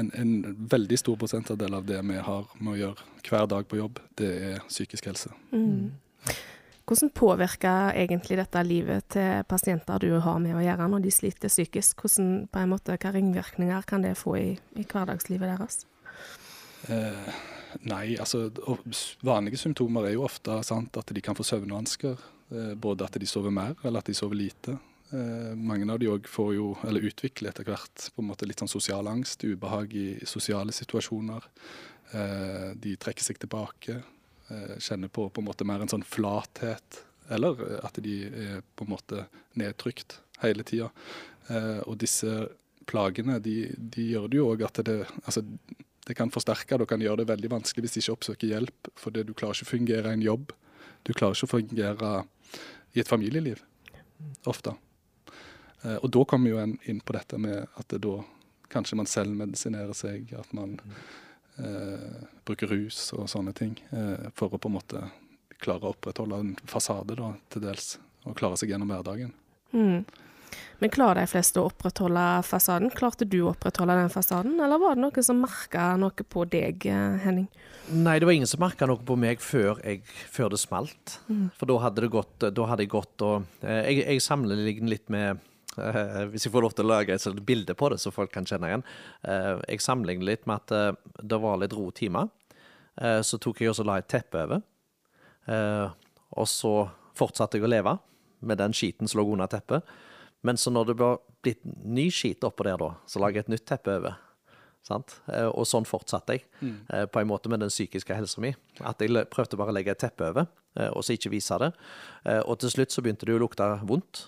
en, 0.00 0.10
en, 0.14 0.30
veldig 0.70 0.98
stor 0.98 1.18
prosentandel 1.20 1.74
av 1.76 1.88
det 1.88 2.00
vi 2.06 2.20
har 2.20 2.52
med 2.60 2.72
å 2.74 2.78
gjøre 2.78 3.08
hver 3.26 3.50
dag 3.50 3.68
på 3.68 3.80
jobb, 3.80 4.00
det 4.20 4.30
er 4.50 4.62
psykisk 4.68 5.10
helse. 5.10 5.32
Mm. 5.52 5.90
Hvordan 6.90 7.12
påvirker 7.14 7.92
egentlig 7.94 8.34
dette 8.40 8.60
livet 8.66 9.04
til 9.14 9.44
pasienter 9.46 10.02
du 10.02 10.08
har 10.24 10.40
med 10.42 10.56
å 10.58 10.64
gjøre 10.64 10.88
når 10.90 11.04
de 11.04 11.12
sliter 11.14 11.52
psykisk? 11.52 12.02
Hvordan, 12.02 12.48
på 12.50 12.58
en 12.58 12.72
måte, 12.72 12.90
Hvilke 12.90 13.12
ringvirkninger 13.14 13.86
kan 13.86 14.02
det 14.02 14.16
få 14.18 14.34
i, 14.40 14.48
i 14.74 14.82
hverdagslivet 14.82 15.52
deres? 15.52 15.84
Eh, 16.90 17.30
nei, 17.86 18.16
altså 18.18 18.48
vanlige 19.22 19.62
symptomer 19.62 20.08
er 20.08 20.16
jo 20.16 20.26
ofte 20.26 20.58
sant, 20.66 20.98
at 20.98 21.14
de 21.14 21.22
kan 21.22 21.38
få 21.38 21.46
søvnvansker. 21.46 22.28
Eh, 22.50 22.74
både 22.74 23.06
at 23.06 23.22
de 23.22 23.30
sover 23.30 23.54
mer, 23.54 23.78
eller 23.84 24.02
at 24.02 24.10
de 24.10 24.18
sover 24.18 24.42
lite. 24.42 24.74
Eh, 25.14 25.54
mange 25.54 25.86
av 25.94 26.02
de 26.02 26.10
òg 26.10 26.26
får 26.26 26.54
jo, 26.58 26.72
eller 26.90 27.06
utvikler 27.06 27.54
etter 27.54 27.70
hvert 27.70 28.10
på 28.10 28.24
en 28.24 28.32
måte 28.34 28.50
litt 28.50 28.66
sånn 28.66 28.74
sosial 28.80 29.06
angst, 29.14 29.46
ubehag 29.46 29.94
i 29.94 30.08
sosiale 30.26 30.74
situasjoner. 30.74 31.46
Eh, 32.18 32.72
de 32.74 32.98
trekker 32.98 33.30
seg 33.30 33.38
tilbake, 33.38 34.02
kjenner 34.82 35.08
på 35.12 35.28
på 35.30 35.42
en 35.42 35.46
måte 35.46 35.66
mer 35.68 35.82
en 35.84 35.90
sånn 35.90 36.06
flathet. 36.06 37.04
Eller 37.30 37.60
at 37.86 37.98
de 38.02 38.16
er 38.26 38.64
på 38.74 38.86
en 38.86 38.92
måte 38.94 39.26
nedtrykt 39.58 40.18
hele 40.42 40.64
tida. 40.66 40.90
Eh, 41.48 41.78
og 41.86 41.98
disse 42.00 42.48
plagene 42.90 43.38
de, 43.42 43.70
de 43.76 44.08
gjør 44.14 44.26
det 44.30 44.40
jo 44.40 44.48
òg 44.50 44.64
at 44.66 44.82
det 44.86 44.98
altså 45.22 45.44
det 46.08 46.16
kan 46.18 46.32
forsterke 46.32 46.74
det 46.74 46.86
og 46.86 46.90
kan 46.90 47.02
gjøre 47.02 47.20
det 47.20 47.28
veldig 47.28 47.50
vanskelig 47.52 47.84
hvis 47.84 47.92
de 47.94 48.02
ikke 48.02 48.14
oppsøker 48.16 48.50
hjelp. 48.50 48.90
Fordi 48.98 49.22
du 49.26 49.34
klarer 49.36 49.58
ikke 49.58 49.68
å 49.68 49.74
fungere 49.76 50.10
i 50.10 50.18
en 50.18 50.24
jobb. 50.24 50.54
Du 51.06 51.12
klarer 51.14 51.36
ikke 51.36 51.46
å 51.46 51.52
fungere 51.52 52.12
i 52.96 53.02
et 53.02 53.10
familieliv. 53.10 53.62
Ofte. 54.50 54.74
Eh, 55.84 55.98
og 56.00 56.08
da 56.16 56.24
kommer 56.26 56.50
jo 56.50 56.60
en 56.62 56.74
inn 56.90 57.02
på 57.04 57.14
dette 57.14 57.38
med 57.38 57.62
at 57.62 57.92
det 57.92 58.02
da 58.06 58.16
kanskje 58.72 58.98
man 58.98 59.10
selvmedisinerer 59.10 59.94
seg. 59.96 60.32
At 60.40 60.50
man 60.56 60.78
eh, 61.58 62.22
bruker 62.46 62.70
rus 62.70 63.10
og 63.16 63.28
sånne 63.30 63.54
ting 63.56 63.76
eh, 63.90 64.30
for 64.36 64.54
å 64.54 64.60
på 64.60 64.70
en 64.70 64.78
måte 64.78 65.04
klare 65.60 65.86
å 65.86 65.94
opprettholde 65.94 66.40
en 66.40 66.56
fasade 66.68 67.18
da, 67.18 67.34
til 67.52 67.64
dels. 67.66 67.94
Og 68.28 68.36
klare 68.36 68.58
seg 68.60 68.72
gjennom 68.72 68.90
hverdagen. 68.92 69.32
Mm. 69.72 70.04
Men 70.80 70.92
klarer 70.92 71.22
de 71.22 71.30
fleste 71.30 71.60
å 71.60 71.68
opprettholde 71.68 72.24
fasaden? 72.44 72.90
Klarte 72.96 73.28
du 73.28 73.38
å 73.42 73.50
opprettholde 73.52 73.96
den 74.00 74.12
fasaden, 74.12 74.56
eller 74.60 74.80
var 74.80 74.96
det 74.96 75.04
noen 75.04 75.26
som 75.26 75.40
merka 75.40 75.90
noe 76.00 76.26
på 76.34 76.46
deg, 76.52 76.86
eh, 76.88 77.18
Henning? 77.24 77.48
Nei, 77.90 78.18
det 78.18 78.28
var 78.28 78.36
ingen 78.36 78.50
som 78.50 78.62
merka 78.62 78.88
noe 78.88 79.00
på 79.04 79.16
meg 79.20 79.42
før, 79.44 79.80
jeg, 79.84 80.02
før 80.32 80.52
det 80.54 80.60
smalt. 80.62 81.18
Mm. 81.28 81.50
For 81.58 81.70
da 81.70 81.78
hadde, 81.84 82.04
det 82.04 82.12
gått, 82.12 82.34
da 82.40 82.66
hadde 82.70 82.86
jeg 82.86 82.92
gått 82.92 83.24
og 83.26 83.46
Jeg, 83.60 84.02
jeg 84.04 84.24
sammenligner 84.24 84.90
litt 84.90 85.08
med 85.12 85.40
hvis 85.76 86.46
jeg 86.46 86.52
får 86.52 86.64
lov 86.64 86.72
til 86.74 86.88
å 86.88 86.90
lage 86.90 87.14
et 87.14 87.42
bilde 87.46 87.76
på 87.78 87.88
det, 87.92 88.00
så 88.02 88.10
folk 88.10 88.32
kan 88.34 88.48
kjenne 88.48 88.68
igjen. 88.68 88.82
Uh, 89.22 89.60
jeg 89.70 89.84
sammenligner 89.84 90.32
litt 90.32 90.48
med 90.50 90.64
at 90.64 90.74
uh, 90.74 91.12
det 91.22 91.38
var 91.40 91.60
litt 91.62 91.76
ro 91.76 91.90
timer. 91.94 92.30
så 93.24 93.38
tok 93.40 93.60
jeg 93.62 93.70
også 93.70 93.84
la 93.86 93.94
et 93.98 94.08
teppe 94.10 94.36
over. 94.36 94.60
og 96.36 96.46
så 96.48 96.72
fortsatte 97.16 97.56
jeg 97.56 97.64
å 97.64 97.70
leve 97.70 97.94
med 98.40 98.58
den 98.58 98.74
skiten 98.76 99.08
som 99.08 99.20
lå 99.20 99.32
under 99.32 99.46
teppet. 99.46 99.86
Men 100.42 100.56
så 100.56 100.72
når 100.72 100.90
det 100.90 100.96
ble 101.00 101.10
blitt 101.44 101.62
ny 101.64 102.10
skit 102.12 102.44
oppå 102.44 102.66
der, 102.66 102.80
da, 102.80 102.90
så 103.06 103.22
lager 103.22 103.40
jeg 103.40 103.46
et 103.46 103.54
nytt 103.54 103.66
teppe 103.68 103.94
over. 104.00 104.18
Sant? 104.86 105.18
Eh, 105.28 105.48
og 105.48 105.68
sånn 105.68 105.84
fortsatte 105.88 106.38
jeg, 106.38 106.46
mm. 106.60 106.76
Eh, 106.88 107.06
på 107.12 107.20
en 107.20 107.28
måte 107.28 107.52
med 107.52 107.60
den 107.60 107.72
psykiske 107.72 108.16
helsa 108.16 108.40
mi. 108.40 108.54
At 108.80 109.02
jeg 109.04 109.26
prøvde 109.32 109.58
bare 109.60 109.74
å 109.74 109.76
legge 109.76 109.92
et 109.92 110.00
teppe 110.00 110.30
over, 110.32 110.48
eh, 110.78 110.88
og 110.88 111.04
så 111.04 111.16
ikke 111.16 111.32
vise 111.34 111.58
det. 111.60 111.72
Og 112.48 112.56
til 112.60 112.72
slutt 112.72 112.94
så 112.94 113.04
begynte 113.04 113.28
det 113.28 113.36
å 113.36 113.42
lukte 113.42 113.68
vondt. 113.88 114.24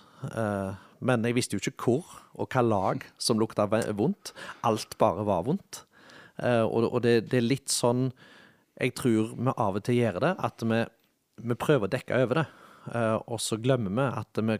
Men 1.03 1.25
jeg 1.27 1.35
visste 1.37 1.57
jo 1.57 1.63
ikke 1.63 1.87
hvor 1.87 2.19
og 2.33 2.53
hva 2.53 2.63
lag 2.65 3.03
som 3.21 3.39
lukta 3.41 3.67
vondt. 3.67 4.31
Alt 4.65 4.95
bare 5.01 5.25
var 5.27 5.45
vondt. 5.47 5.83
Og 6.41 6.97
det, 7.05 7.27
det 7.29 7.39
er 7.39 7.45
litt 7.45 7.73
sånn 7.73 8.07
jeg 8.81 8.95
tror 8.97 9.33
vi 9.37 9.53
av 9.53 9.77
og 9.77 9.85
til 9.85 9.99
gjør 9.99 10.19
det, 10.23 10.33
at 10.41 10.63
vi, 10.65 10.81
vi 11.45 11.57
prøver 11.59 11.87
å 11.87 11.93
dekke 11.93 12.19
over 12.23 12.41
det. 12.41 12.45
Og 13.29 13.39
så 13.41 13.59
glemmer 13.61 13.93
vi 13.93 14.07
at 14.23 14.43
vi 14.49 14.59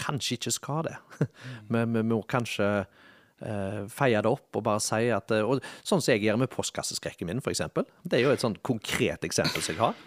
kanskje 0.00 0.38
ikke 0.38 0.54
skal 0.56 0.88
det. 0.88 0.96
Men 1.72 1.92
vi 1.98 2.04
må 2.14 2.22
kanskje 2.28 2.68
uh, 2.82 3.80
feie 3.92 4.22
det 4.24 4.30
opp 4.30 4.58
og 4.58 4.64
bare 4.66 4.82
si 4.82 5.10
at 5.12 5.34
og 5.42 5.60
Sånn 5.84 6.00
som 6.00 6.14
jeg 6.14 6.24
gjør 6.24 6.40
med 6.42 6.52
postkasseskrekken 6.52 7.28
min, 7.28 7.42
f.eks. 7.44 7.64
Det 8.02 8.18
er 8.18 8.24
jo 8.24 8.32
et 8.34 8.44
sånn 8.44 8.56
konkret 8.64 9.26
eksempel 9.28 9.62
som 9.62 9.74
jeg 9.74 9.82
har. 9.82 9.98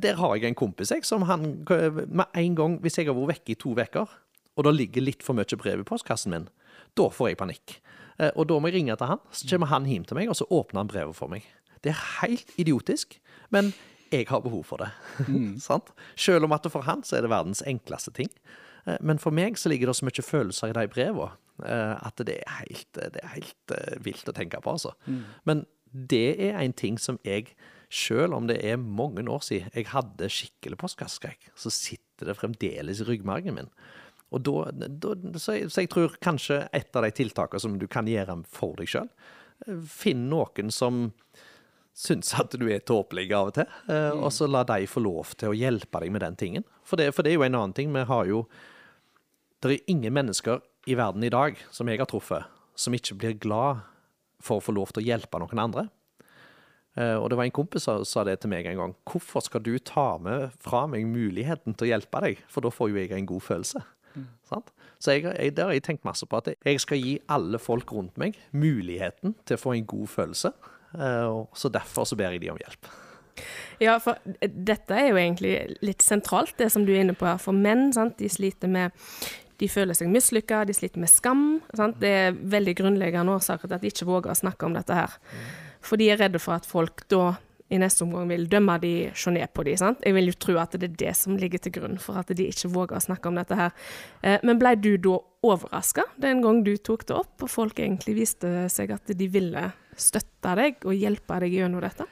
Der 0.00 0.16
har 0.16 0.36
jeg 0.38 0.48
en 0.48 0.56
kompis 0.56 0.94
jeg, 0.94 1.04
som 1.04 1.26
han 1.28 1.50
med 1.66 2.24
en 2.30 2.54
gang, 2.56 2.78
hvis 2.80 3.00
jeg 3.00 3.10
har 3.10 3.18
vært 3.18 3.34
vekke 3.34 3.52
i 3.52 3.60
to 3.60 3.74
uker, 3.76 4.14
og 4.54 4.66
det 4.66 4.74
ligger 4.76 5.04
litt 5.04 5.24
for 5.26 5.36
mye 5.36 5.58
brev 5.60 5.82
i 5.82 5.88
postkassen 5.88 6.34
min, 6.34 6.48
da 6.98 7.08
får 7.10 7.32
jeg 7.32 7.40
panikk. 7.40 7.78
Og 8.38 8.44
da 8.46 8.60
må 8.62 8.70
jeg 8.70 8.76
ringe 8.76 8.94
til 8.94 9.08
han, 9.10 9.22
så 9.34 9.48
kommer 9.50 9.72
han 9.72 9.88
hjem 9.90 10.04
til 10.06 10.18
meg, 10.20 10.28
og 10.30 10.38
så 10.38 10.46
åpner 10.46 10.84
han 10.84 10.90
brevet 10.92 11.16
for 11.18 11.32
meg. 11.32 11.48
Det 11.82 11.90
er 11.90 12.04
helt 12.20 12.52
idiotisk, 12.62 13.16
men 13.50 13.72
jeg 14.14 14.28
har 14.28 14.44
behov 14.44 14.64
for 14.64 14.76
det. 14.80 14.90
Mm. 15.28 15.58
Selv 16.16 16.46
om 16.46 16.54
at 16.54 16.66
for 16.70 16.86
han 16.86 17.02
så 17.02 17.18
er 17.18 17.26
det 17.26 17.32
verdens 17.32 17.64
enkleste 17.66 18.14
ting. 18.14 18.30
Eh, 18.86 19.00
men 19.00 19.20
for 19.20 19.34
meg 19.34 19.58
så 19.60 19.72
ligger 19.72 19.90
det 19.90 19.98
så 19.98 20.08
mye 20.08 20.24
følelser 20.24 20.72
i 20.72 20.76
de 20.76 20.86
brevene 20.92 21.30
eh, 21.64 21.94
at 22.06 22.24
det 22.26 22.40
er 22.42 22.58
helt, 22.60 22.90
det 22.94 23.22
er 23.22 23.36
helt 23.36 23.76
eh, 23.76 23.98
vilt 24.04 24.28
å 24.28 24.36
tenke 24.36 24.60
på, 24.60 24.76
altså. 24.76 24.94
Mm. 25.06 25.22
Men 25.48 25.64
det 25.92 26.28
er 26.42 26.58
en 26.60 26.74
ting 26.76 26.98
som 26.98 27.20
jeg, 27.26 27.54
selv 27.92 28.34
om 28.36 28.48
det 28.50 28.58
er 28.66 28.80
mange 28.80 29.24
år 29.30 29.44
siden 29.46 29.74
jeg 29.74 29.92
hadde 29.92 30.30
skikkelig 30.32 30.80
postkasseskrekk, 30.80 31.52
så 31.54 31.72
sitter 31.72 32.30
det 32.30 32.38
fremdeles 32.38 33.02
i 33.02 33.08
ryggmargen 33.08 33.60
min. 33.60 33.70
Og 34.34 34.42
da, 34.44 34.88
da 34.88 35.14
så, 35.38 35.54
jeg, 35.56 35.70
så, 35.70 35.84
jeg, 35.84 35.90
tror 35.92 36.18
kanskje 36.24 36.64
et 36.74 36.96
av 36.96 37.06
de 37.06 37.12
tiltakene 37.14 37.62
som 37.62 37.78
du 37.78 37.86
kan 37.90 38.08
gjøre 38.10 38.40
for 38.50 38.76
deg 38.80 38.90
sjøl, 38.90 39.10
finn 39.88 40.26
noen 40.32 40.72
som 40.74 41.06
syns 41.94 42.32
at 42.42 42.56
du 42.58 42.66
er 42.74 42.82
tåpelig 42.82 43.28
av 43.30 43.52
og 43.52 43.56
til, 43.60 43.74
mm. 43.86 44.18
og 44.18 44.32
så 44.34 44.48
la 44.50 44.64
de 44.66 44.88
få 44.90 45.04
lov 45.04 45.36
til 45.38 45.52
å 45.52 45.56
hjelpe 45.56 46.00
deg 46.02 46.10
med 46.10 46.24
den 46.26 46.38
tingen. 46.40 46.64
For 46.82 46.98
det, 46.98 47.12
for 47.14 47.22
det 47.22 47.32
er 47.32 47.38
jo 47.38 47.46
en 47.46 47.54
annen 47.60 47.76
ting. 47.76 47.92
Vi 47.94 48.02
har 48.08 48.26
jo 48.26 48.42
det 49.64 49.78
er 49.78 49.92
ingen 49.94 50.12
mennesker 50.12 50.60
i 50.90 50.96
verden 50.98 51.24
i 51.24 51.32
dag 51.32 51.56
som 51.72 51.88
jeg 51.88 51.96
har 52.02 52.08
truffet, 52.10 52.44
som 52.76 52.92
ikke 52.92 53.16
blir 53.16 53.36
glad 53.40 53.84
for 54.44 54.60
å 54.60 54.64
få 54.64 54.74
lov 54.76 54.92
til 54.92 55.00
å 55.00 55.06
hjelpe 55.06 55.40
noen 55.40 55.62
andre. 55.62 55.86
Uh, 56.94 57.16
og 57.16 57.30
det 57.30 57.38
var 57.38 57.48
en 57.48 57.54
kompis 57.54 57.86
som 57.88 58.04
sa 58.06 58.22
det 58.28 58.36
til 58.42 58.52
meg 58.52 58.68
en 58.70 58.82
gang. 58.82 58.92
Hvorfor 59.08 59.42
skal 59.46 59.64
du 59.64 59.72
ta 59.80 60.18
med 60.22 60.52
fra 60.62 60.84
meg 60.90 61.08
muligheten 61.08 61.74
til 61.74 61.88
å 61.88 61.90
hjelpe 61.94 62.20
deg? 62.26 62.42
For 62.52 62.62
da 62.62 62.70
får 62.70 62.92
jo 62.92 63.00
jeg 63.00 63.14
en 63.16 63.30
god 63.30 63.46
følelse. 63.46 63.82
Sant? 64.48 64.72
Så 65.02 65.16
jeg, 65.16 65.24
jeg, 65.26 65.54
der 65.56 65.68
har 65.68 65.76
jeg 65.76 65.84
tenkt 65.84 66.04
masse 66.06 66.26
på 66.26 66.38
at 66.40 66.52
jeg 66.54 66.80
skal 66.80 67.00
gi 67.00 67.16
alle 67.28 67.58
folk 67.60 67.92
rundt 67.92 68.16
meg 68.20 68.38
muligheten 68.52 69.34
til 69.44 69.58
å 69.58 69.60
få 69.60 69.74
en 69.74 69.86
god 69.86 70.06
følelse. 70.08 70.52
eh, 70.98 71.40
så 71.54 71.68
derfor 71.68 72.06
så 72.08 72.16
ber 72.16 72.36
jeg 72.36 72.44
de 72.44 72.52
om 72.54 72.60
hjelp. 72.62 72.90
Ja, 73.82 73.96
for 73.98 74.20
dette 74.40 74.94
er 74.94 75.08
jo 75.10 75.18
egentlig 75.18 75.54
litt 75.82 76.04
sentralt, 76.06 76.54
det 76.58 76.70
som 76.70 76.84
du 76.86 76.92
er 76.94 77.02
inne 77.02 77.16
på 77.18 77.26
her. 77.26 77.40
For 77.42 77.56
menn, 77.56 77.88
sant, 77.92 78.18
de 78.18 78.28
sliter 78.30 78.70
med 78.70 78.94
De 79.58 79.68
føler 79.70 79.94
seg 79.94 80.08
mislykka, 80.10 80.64
de 80.66 80.74
sliter 80.74 80.98
med 80.98 81.08
skam. 81.08 81.60
Sant? 81.78 82.00
Det 82.02 82.08
er 82.10 82.32
veldig 82.34 82.72
grunnleggende 82.74 83.36
årsaker 83.36 83.68
til 83.68 83.76
at 83.76 83.84
de 83.84 83.90
ikke 83.92 84.08
våger 84.08 84.32
å 84.32 84.34
snakke 84.34 84.66
om 84.66 84.74
dette 84.74 84.96
her. 84.98 85.14
For 85.84 86.00
de 86.00 86.08
er 86.10 86.18
redde 86.18 86.40
for 86.42 86.56
at 86.56 86.66
folk 86.66 87.04
da 87.08 87.36
i 87.74 87.80
neste 87.82 88.04
omgang 88.06 88.30
vil 88.30 88.46
dømme 88.50 88.78
de, 88.82 88.94
se 89.18 89.32
ned 89.34 89.50
på 89.54 89.64
de, 89.66 89.76
sant? 89.80 90.02
Jeg 90.06 90.16
vil 90.16 90.30
jo 90.30 90.38
tro 90.46 90.56
at 90.62 90.76
det 90.78 90.90
er 90.92 90.98
det 91.04 91.14
som 91.18 91.38
ligger 91.40 91.62
til 91.64 91.74
grunn 91.74 91.98
for 92.02 92.20
at 92.20 92.30
de 92.30 92.48
ikke 92.50 92.70
våger 92.74 92.98
å 92.98 93.04
snakke 93.04 93.30
om 93.30 93.40
dette 93.40 93.58
her. 93.58 93.74
Eh, 94.22 94.38
Men 94.46 94.60
blei 94.62 94.76
du 94.78 94.94
da 94.96 95.18
overraska 95.44 96.06
den 96.20 96.40
gang 96.44 96.62
du 96.64 96.76
tok 96.76 97.06
det 97.08 97.16
opp, 97.18 97.34
og 97.42 97.50
folk 97.52 97.80
egentlig 97.82 98.16
viste 98.22 98.68
seg 98.72 98.94
at 98.94 99.10
de 99.12 99.28
ville 99.28 99.70
støtte 99.96 100.54
deg 100.58 100.84
og 100.86 100.94
hjelpe 100.96 101.40
deg 101.44 101.58
gjennom 101.58 101.82
dette? 101.84 102.06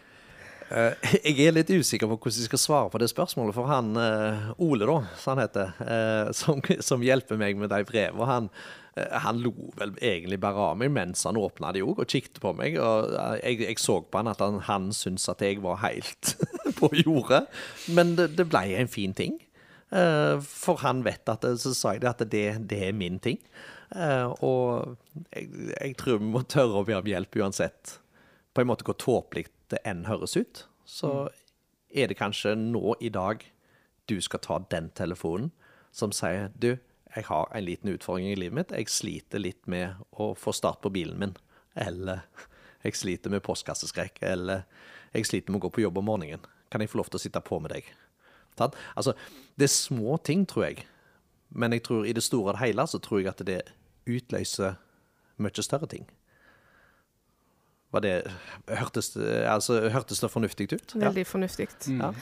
Eh, 0.72 1.10
Jeg 1.28 1.48
er 1.48 1.56
litt 1.56 1.70
usikker 1.70 2.08
på 2.08 2.16
hvordan 2.16 2.40
jeg 2.40 2.48
skal 2.48 2.60
svare 2.60 2.92
på 2.92 3.00
det 3.02 3.10
spørsmålet, 3.12 3.56
for 3.56 3.68
han 3.70 3.92
eh, 4.00 4.52
Ole, 4.62 4.88
da, 4.88 4.98
som 5.20 5.34
han 5.34 5.44
heter, 5.44 5.74
eh, 5.84 6.30
som, 6.36 6.62
som 6.88 7.04
hjelper 7.04 7.40
meg 7.40 7.60
med 7.60 7.72
de 7.72 7.82
brevene, 7.88 8.28
han, 8.28 8.48
han 8.92 9.38
lo 9.40 9.54
vel 9.78 9.94
egentlig 10.04 10.36
bare 10.40 10.66
av 10.70 10.80
meg 10.80 10.92
mens 10.92 11.24
han 11.24 11.40
åpna 11.40 11.72
de 11.72 11.84
òg, 11.84 12.02
og 12.02 12.08
kikket 12.12 12.42
på 12.42 12.52
meg. 12.56 12.76
og 12.80 13.14
Jeg, 13.40 13.62
jeg 13.64 13.80
så 13.80 14.00
på 14.04 14.20
han 14.20 14.32
at 14.32 14.42
han, 14.44 14.60
han 14.68 14.90
syntes 14.96 15.30
at 15.32 15.44
jeg 15.44 15.62
var 15.64 15.80
helt 15.84 16.34
på 16.80 16.92
jordet, 17.00 17.46
men 17.96 18.16
det, 18.18 18.34
det 18.36 18.48
ble 18.52 18.66
en 18.76 18.92
fin 18.92 19.16
ting. 19.16 19.40
For 19.92 20.80
han 20.80 21.02
vet 21.04 21.28
at 21.28 21.42
Så 21.60 21.74
sa 21.76 21.90
jeg 21.92 22.00
det 22.00 22.08
at 22.08 22.22
det, 22.32 22.44
det 22.64 22.78
er 22.86 22.94
min 22.96 23.18
ting. 23.20 23.36
Og 24.40 24.94
jeg, 25.34 25.50
jeg 25.68 25.96
tror 26.00 26.16
vi 26.22 26.30
må 26.32 26.40
tørre 26.48 26.80
å 26.80 26.86
be 26.88 26.96
om 26.96 27.10
hjelp 27.10 27.36
uansett. 27.42 27.98
På 28.56 28.64
en 28.64 28.70
måte 28.70 28.88
hvor 28.88 28.96
tåpelig 28.96 29.50
det 29.72 29.82
enn 29.88 30.06
høres 30.08 30.36
ut. 30.36 30.66
Så 30.84 31.28
er 31.92 32.08
det 32.08 32.18
kanskje 32.20 32.54
nå 32.58 32.96
i 33.00 33.10
dag 33.12 33.44
du 34.10 34.18
skal 34.20 34.42
ta 34.42 34.58
den 34.72 34.90
telefonen 34.96 35.52
som 35.92 36.12
sier 36.12 36.50
Du, 36.58 36.76
jeg 37.16 37.26
har 37.28 37.50
en 37.52 37.64
liten 37.64 37.92
utfordring 37.92 38.30
i 38.30 38.36
livet 38.36 38.56
mitt. 38.56 38.72
Jeg 38.72 38.88
sliter 38.88 39.42
litt 39.42 39.66
med 39.68 40.00
å 40.16 40.32
få 40.38 40.54
start 40.56 40.80
på 40.80 40.92
bilen 40.92 41.18
min. 41.20 41.34
Eller 41.76 42.24
jeg 42.84 42.96
sliter 42.96 43.32
med 43.32 43.44
postkasseskrekk. 43.44 44.22
Eller 44.24 44.64
jeg 45.12 45.28
sliter 45.28 45.52
med 45.52 45.60
å 45.60 45.66
gå 45.66 45.74
på 45.76 45.84
jobb 45.84 46.00
om 46.00 46.08
morgenen. 46.08 46.46
Kan 46.72 46.80
jeg 46.80 46.88
få 46.88 47.02
lov 47.02 47.12
til 47.12 47.20
å 47.20 47.24
sitte 47.26 47.44
på 47.44 47.60
med 47.60 47.74
deg? 47.74 47.90
Altså, 48.60 49.12
det 49.60 49.68
er 49.68 49.74
små 49.74 50.16
ting, 50.24 50.46
tror 50.48 50.70
jeg. 50.70 50.86
Men 51.52 51.76
jeg 51.76 51.84
tror 51.84 52.08
i 52.08 52.16
det 52.16 52.24
store 52.24 52.52
og 52.52 52.56
det 52.56 52.64
hele 52.64 52.86
så 52.88 53.00
tror 53.02 53.20
jeg 53.20 53.32
at 53.32 53.44
det 53.44 53.60
utløser 54.08 54.80
mye 55.42 55.64
større 55.64 55.88
ting. 55.90 56.08
Var 57.92 58.04
det, 58.04 58.14
hørtes, 58.72 59.12
altså, 59.48 59.82
hørtes 59.92 60.22
det 60.24 60.30
fornuftig 60.32 60.70
ut? 60.72 60.94
Ja. 60.96 61.08
Veldig 61.08 61.26
Mm. 61.88 62.00
Ja. 62.00 62.12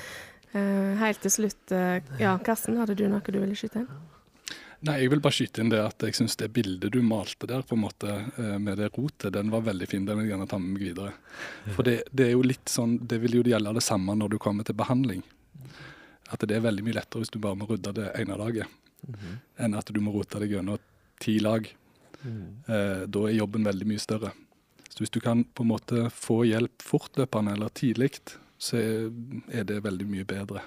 Eh, 0.53 0.95
helt 0.99 1.21
til 1.23 1.31
slutt, 1.31 1.73
eh, 1.73 2.01
ja, 2.19 2.33
Karsten, 2.43 2.79
hadde 2.81 2.97
du 2.99 3.05
noe 3.09 3.23
du 3.23 3.39
ville 3.39 3.55
skyte 3.55 3.85
inn? 3.85 3.93
Nei, 4.83 4.97
jeg 5.03 5.11
vil 5.13 5.21
bare 5.21 5.37
skyte 5.37 5.61
inn 5.61 5.69
det 5.71 5.79
at 5.85 6.03
jeg 6.07 6.17
syns 6.17 6.39
det 6.41 6.49
bildet 6.57 6.91
du 6.95 7.03
malte 7.05 7.47
der, 7.47 7.61
på 7.63 7.77
en 7.77 7.83
måte, 7.85 8.09
eh, 8.41 8.57
med 8.59 8.79
det 8.81 8.89
rotet, 8.97 9.31
den 9.35 9.51
var 9.53 9.61
veldig 9.67 9.87
fin. 9.87 10.07
Den 10.09 10.17
vil 10.19 10.27
jeg 10.27 10.33
gjerne 10.33 10.49
ta 10.49 10.59
med 10.59 10.73
meg 10.73 10.87
videre. 10.89 11.13
For 11.77 11.85
det, 11.87 11.99
det 12.11 12.31
er 12.31 12.33
jo 12.33 12.43
litt 12.43 12.73
sånn 12.73 12.97
Det 13.07 13.21
vil 13.21 13.37
jo 13.39 13.43
gjelde 13.43 13.75
det 13.77 13.85
samme 13.85 14.17
når 14.17 14.31
du 14.31 14.39
kommer 14.39 14.65
til 14.65 14.75
behandling. 14.75 15.23
At 16.33 16.41
det 16.47 16.57
er 16.57 16.65
veldig 16.65 16.87
mye 16.87 16.97
lettere 16.97 17.23
hvis 17.23 17.31
du 17.35 17.39
bare 17.39 17.59
må 17.59 17.69
rydde 17.69 17.93
det 17.93 18.09
ene 18.23 18.39
laget, 18.39 18.67
enn 19.59 19.75
at 19.75 19.91
du 19.93 20.01
må 20.01 20.13
rote 20.15 20.39
deg 20.41 20.51
gjennom 20.57 20.79
ti 21.21 21.39
lag. 21.43 21.67
Eh, 22.25 23.07
da 23.07 23.27
er 23.27 23.37
jobben 23.37 23.65
veldig 23.67 23.87
mye 23.87 24.01
større. 24.03 24.33
Så 25.01 25.07
hvis 25.07 25.15
du 25.17 25.21
kan 25.25 25.45
på 25.57 25.65
en 25.65 25.71
måte 25.71 26.03
få 26.13 26.43
hjelp 26.45 26.83
fortløpende 26.85 27.55
eller 27.57 27.71
tidlig, 27.73 28.11
så 28.61 28.77
er- 29.49 29.65
det 29.65 29.79
veldig 29.83 30.07
mye 30.07 30.25
bedre. 30.29 30.61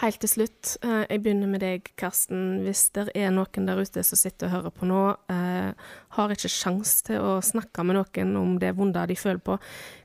Helt 0.00 0.20
til 0.20 0.28
slutt, 0.28 0.78
eh, 0.82 1.04
jeg 1.10 1.22
begynner 1.22 1.46
med 1.46 1.60
deg, 1.60 1.90
Karsten. 1.98 2.64
Hvis 2.64 2.90
det 2.94 3.10
er 3.14 3.28
noen 3.30 3.66
der 3.66 3.76
ute 3.76 4.02
som 4.02 4.16
sitter 4.16 4.46
og 4.46 4.52
hører 4.52 4.70
på 4.70 4.86
nå, 4.86 5.16
eh, 5.28 5.74
har 6.08 6.28
ikke 6.30 6.48
sjans 6.48 7.02
til 7.02 7.16
å 7.20 7.42
snakke 7.42 7.84
med 7.84 7.96
noen 7.96 8.36
om 8.36 8.58
det 8.58 8.74
vonde 8.74 9.06
de 9.06 9.14
føler 9.14 9.40
på, 9.40 9.58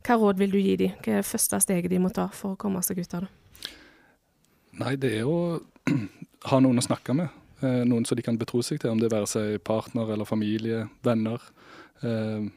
hva 0.03 0.19
råd 0.19 0.37
vil 0.37 0.51
du 0.51 0.57
gi 0.59 0.75
dem? 0.75 0.91
Hva 1.01 1.07
er 1.07 1.21
det 1.21 1.25
første 1.25 1.61
steget 1.61 1.89
de 1.89 1.99
må 1.99 2.11
ta 2.13 2.27
for 2.27 2.53
å 2.53 2.57
komme 2.57 2.83
seg 2.83 2.99
ut 2.99 3.13
av 3.13 3.21
det? 3.21 3.29
Nei, 4.73 4.95
det 4.97 5.13
er 5.19 5.23
å 5.23 5.61
ha 6.51 6.59
noen 6.59 6.79
å 6.79 6.85
snakke 6.85 7.15
med. 7.15 7.29
Eh, 7.61 7.85
noen 7.85 8.05
som 8.05 8.17
de 8.17 8.21
kan 8.21 8.37
betro 8.37 8.61
seg 8.61 8.81
til, 8.81 8.91
om 8.91 8.99
det 8.99 9.09
være 9.09 9.25
seg 9.25 9.63
partner 9.63 10.11
eller 10.11 10.25
familie, 10.25 10.89
venner. 11.01 11.39
Eh, 12.05 12.47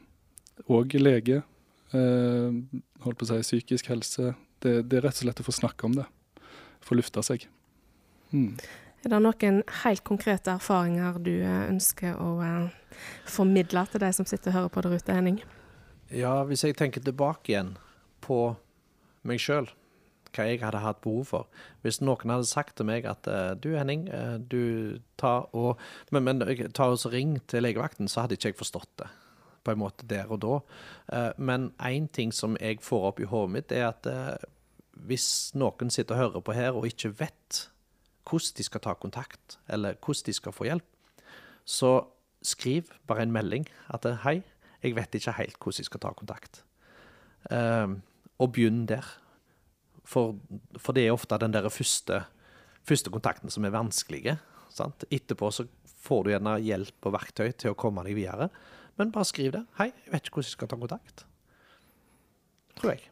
og 0.69 0.95
lege. 0.95 1.41
Eh, 1.93 2.55
holdt 3.05 3.19
på 3.19 3.27
å 3.27 3.29
si 3.29 3.41
psykisk 3.43 3.91
helse. 3.91 4.33
Det, 4.63 4.79
det 4.89 4.99
er 4.99 5.07
rett 5.07 5.19
og 5.19 5.27
slett 5.27 5.43
å 5.43 5.47
få 5.47 5.55
snakke 5.55 5.89
om 5.89 5.97
det. 5.99 6.07
Få 6.83 6.97
lufta 6.97 7.23
seg. 7.25 7.45
Mm. 8.33 8.55
Er 9.03 9.11
det 9.11 9.19
noen 9.19 9.61
helt 9.83 10.03
konkrete 10.07 10.55
erfaringer 10.55 11.19
du 11.21 11.33
eh, 11.35 11.67
ønsker 11.67 12.17
å 12.17 12.37
eh, 12.45 12.97
formidle 13.29 13.85
til 13.91 14.03
de 14.03 14.11
som 14.15 14.27
sitter 14.29 14.53
og 14.53 14.57
hører 14.57 14.73
på 14.73 14.85
der 14.85 14.97
ute, 14.97 15.17
Henning? 15.17 15.39
Ja, 16.13 16.41
hvis 16.47 16.63
jeg 16.65 16.77
tenker 16.79 17.03
tilbake 17.03 17.53
igjen 17.53 17.75
på 18.23 18.55
meg 19.27 19.41
sjøl, 19.43 19.67
hva 20.33 20.45
jeg 20.49 20.63
hadde 20.63 20.81
hatt 20.81 21.01
behov 21.03 21.27
for. 21.29 21.65
Hvis 21.85 21.99
noen 22.01 22.31
hadde 22.33 22.49
sagt 22.49 22.77
til 22.79 22.87
meg 22.89 23.05
at 23.09 23.27
du 23.61 23.73
Henning, 23.75 24.07
du 24.49 24.97
tar 25.19 25.45
og 25.53 25.81
Men, 26.09 26.25
men 26.25 26.41
tar 26.41 26.71
ta 26.73 26.87
og 26.89 27.13
ring 27.13 27.37
til 27.47 27.65
legevakten, 27.65 28.09
så 28.09 28.23
hadde 28.23 28.39
ikke 28.39 28.53
jeg 28.53 28.61
forstått 28.61 28.89
det. 29.03 29.11
På 29.63 29.71
en 29.71 29.79
måte 29.79 30.07
der 30.07 30.31
og 30.31 30.41
da. 30.43 30.55
Eh, 31.13 31.31
Men 31.37 31.71
én 31.79 32.07
ting 32.11 32.33
som 32.33 32.57
jeg 32.59 32.81
får 32.81 33.07
opp 33.11 33.19
i 33.19 33.29
hodet 33.29 33.53
mitt, 33.53 33.71
er 33.71 33.87
at 33.87 34.07
eh, 34.07 34.35
hvis 35.07 35.53
noen 35.55 35.89
sitter 35.89 36.15
og 36.15 36.21
hører 36.21 36.41
på 36.41 36.55
her 36.57 36.75
og 36.75 36.87
ikke 36.87 37.13
vet 37.19 37.67
hvordan 38.23 38.57
de 38.57 38.63
skal 38.63 38.81
ta 38.81 38.93
kontakt, 38.95 39.57
eller 39.67 39.95
hvordan 39.99 40.25
de 40.25 40.33
skal 40.33 40.55
få 40.55 40.67
hjelp, 40.67 40.85
så 41.65 42.05
skriv 42.43 42.91
bare 43.07 43.23
en 43.23 43.31
melding 43.31 43.67
at 43.89 44.05
eh, 44.05 44.19
hei, 44.23 44.43
jeg 44.83 44.95
vet 44.95 45.15
ikke 45.15 45.37
helt 45.39 45.59
hvordan 45.59 45.79
jeg 45.79 45.87
skal 45.87 46.03
ta 46.03 46.11
kontakt. 46.11 46.63
Og 48.39 48.51
begynn 48.51 48.85
der. 48.87 49.05
For, 50.03 50.35
for 50.75 50.95
det 50.95 51.05
er 51.05 51.15
ofte 51.15 51.37
den 51.39 51.53
der 51.55 51.69
første, 51.71 52.25
første 52.83 53.11
kontakten 53.11 53.51
som 53.51 53.63
er 53.63 53.71
vanskelige. 53.71 54.35
Sant? 54.73 55.05
Etterpå 55.07 55.51
så 55.55 55.63
får 56.03 56.23
du 56.23 56.31
gjerne 56.33 56.57
hjelp 56.63 57.07
og 57.07 57.15
verktøy 57.15 57.51
til 57.55 57.71
å 57.71 57.77
komme 57.79 58.03
deg 58.03 58.17
videre. 58.17 58.49
Men 58.99 59.13
bare 59.13 59.25
skriv 59.25 59.53
det. 59.55 59.63
Hei, 59.79 59.89
jeg 60.05 60.13
vet 60.13 60.27
ikke 60.27 60.39
hvordan 60.39 60.49
jeg 60.51 60.57
skal 60.57 60.69
ta 60.69 60.79
kontakt. 60.79 61.25
Tror 62.77 62.95
jeg. 62.95 63.09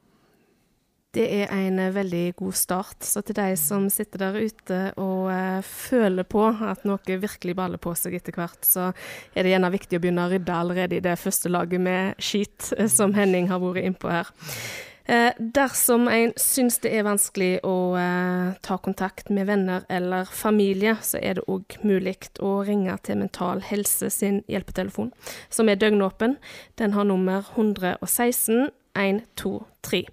Det 1.11 1.25
er 1.41 1.49
en 1.51 1.79
eh, 1.83 1.91
veldig 1.91 2.35
god 2.39 2.55
start. 2.55 3.03
Så 3.03 3.19
til 3.27 3.35
de 3.35 3.49
som 3.59 3.89
sitter 3.91 4.21
der 4.21 4.37
ute 4.39 4.77
og 5.01 5.27
uh, 5.27 5.59
føler 5.65 6.23
på 6.23 6.45
at 6.47 6.85
noe 6.87 7.17
virkelig 7.19 7.55
baller 7.57 7.81
på 7.81 7.91
seg 7.99 8.15
etter 8.15 8.37
hvert, 8.37 8.63
så 8.63 8.91
er 9.35 9.43
det 9.43 9.51
gjerne 9.51 9.73
viktig 9.73 9.99
å 9.99 10.03
begynne 10.05 10.27
å 10.27 10.31
rydde 10.31 10.55
allerede 10.55 11.01
i 11.01 11.03
det 11.03 11.17
første 11.19 11.51
laget 11.51 11.83
med 11.83 12.21
skit, 12.23 12.71
eh, 12.77 12.87
som 12.87 13.11
Henning 13.17 13.51
har 13.51 13.59
vært 13.59 13.83
innpå 13.89 14.13
her. 14.13 14.31
Eh, 15.05 15.31
dersom 15.37 16.07
en 16.07 16.33
syns 16.39 16.77
det 16.83 16.91
er 16.93 17.05
vanskelig 17.07 17.59
å 17.67 17.75
eh, 17.99 18.51
ta 18.63 18.77
kontakt 18.83 19.31
med 19.33 19.49
venner 19.49 19.85
eller 19.89 20.29
familie, 20.29 20.97
så 21.01 21.19
er 21.21 21.39
det 21.39 21.47
òg 21.51 21.79
mulig 21.83 22.17
å 22.39 22.59
ringe 22.67 22.93
til 23.05 23.21
Mental 23.21 23.63
Helse 23.65 24.11
sin 24.13 24.41
hjelpetelefon, 24.51 25.11
som 25.49 25.69
er 25.71 25.79
døgnåpen. 25.81 26.37
Den 26.81 26.93
har 26.97 27.07
nummer 27.09 27.47
116 27.55 28.69
123. 28.91 30.05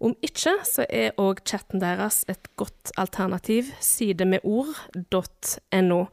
Om 0.00 0.14
ikke, 0.24 0.58
så 0.68 0.84
er 0.88 1.16
òg 1.20 1.40
chatten 1.48 1.80
deres 1.80 2.24
et 2.28 2.50
godt 2.56 2.92
alternativ. 3.00 3.72
sidemedord.no. 3.80 4.28
med 4.28 5.10
ord.no. 5.14 6.06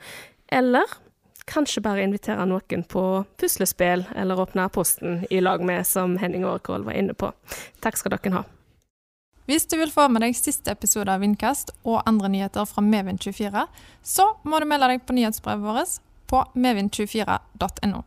Eller 0.48 1.00
kanskje 1.50 1.84
bare 1.84 2.04
invitere 2.06 2.46
noen 2.48 2.84
på 2.88 3.04
puslespill, 3.40 4.06
eller 4.16 4.40
åpne 4.40 4.70
posten 4.74 5.24
i 5.30 5.42
lag 5.42 5.64
med, 5.66 5.88
som 5.88 6.18
Henning 6.18 6.46
Årekål 6.46 6.86
var 6.88 7.00
inne 7.00 7.14
på. 7.14 7.32
Takk 7.84 8.00
skal 8.00 8.16
dere 8.16 8.36
ha. 8.38 8.44
Hvis 9.46 9.68
du 9.68 9.76
vil 9.76 9.92
få 9.92 10.08
med 10.08 10.24
deg 10.24 10.38
siste 10.40 10.72
episode 10.72 11.12
av 11.12 11.20
Vindkast 11.20 11.74
og 11.84 12.06
andre 12.08 12.30
nyheter 12.32 12.68
fra 12.70 12.84
Medvind24, 12.86 13.66
så 14.04 14.30
må 14.48 14.60
du 14.60 14.70
melde 14.70 14.94
deg 14.94 15.04
på 15.04 15.18
nyhetsbrevet 15.18 15.68
vårt 15.68 16.00
på 16.32 16.46
medvind24.no. 16.56 18.04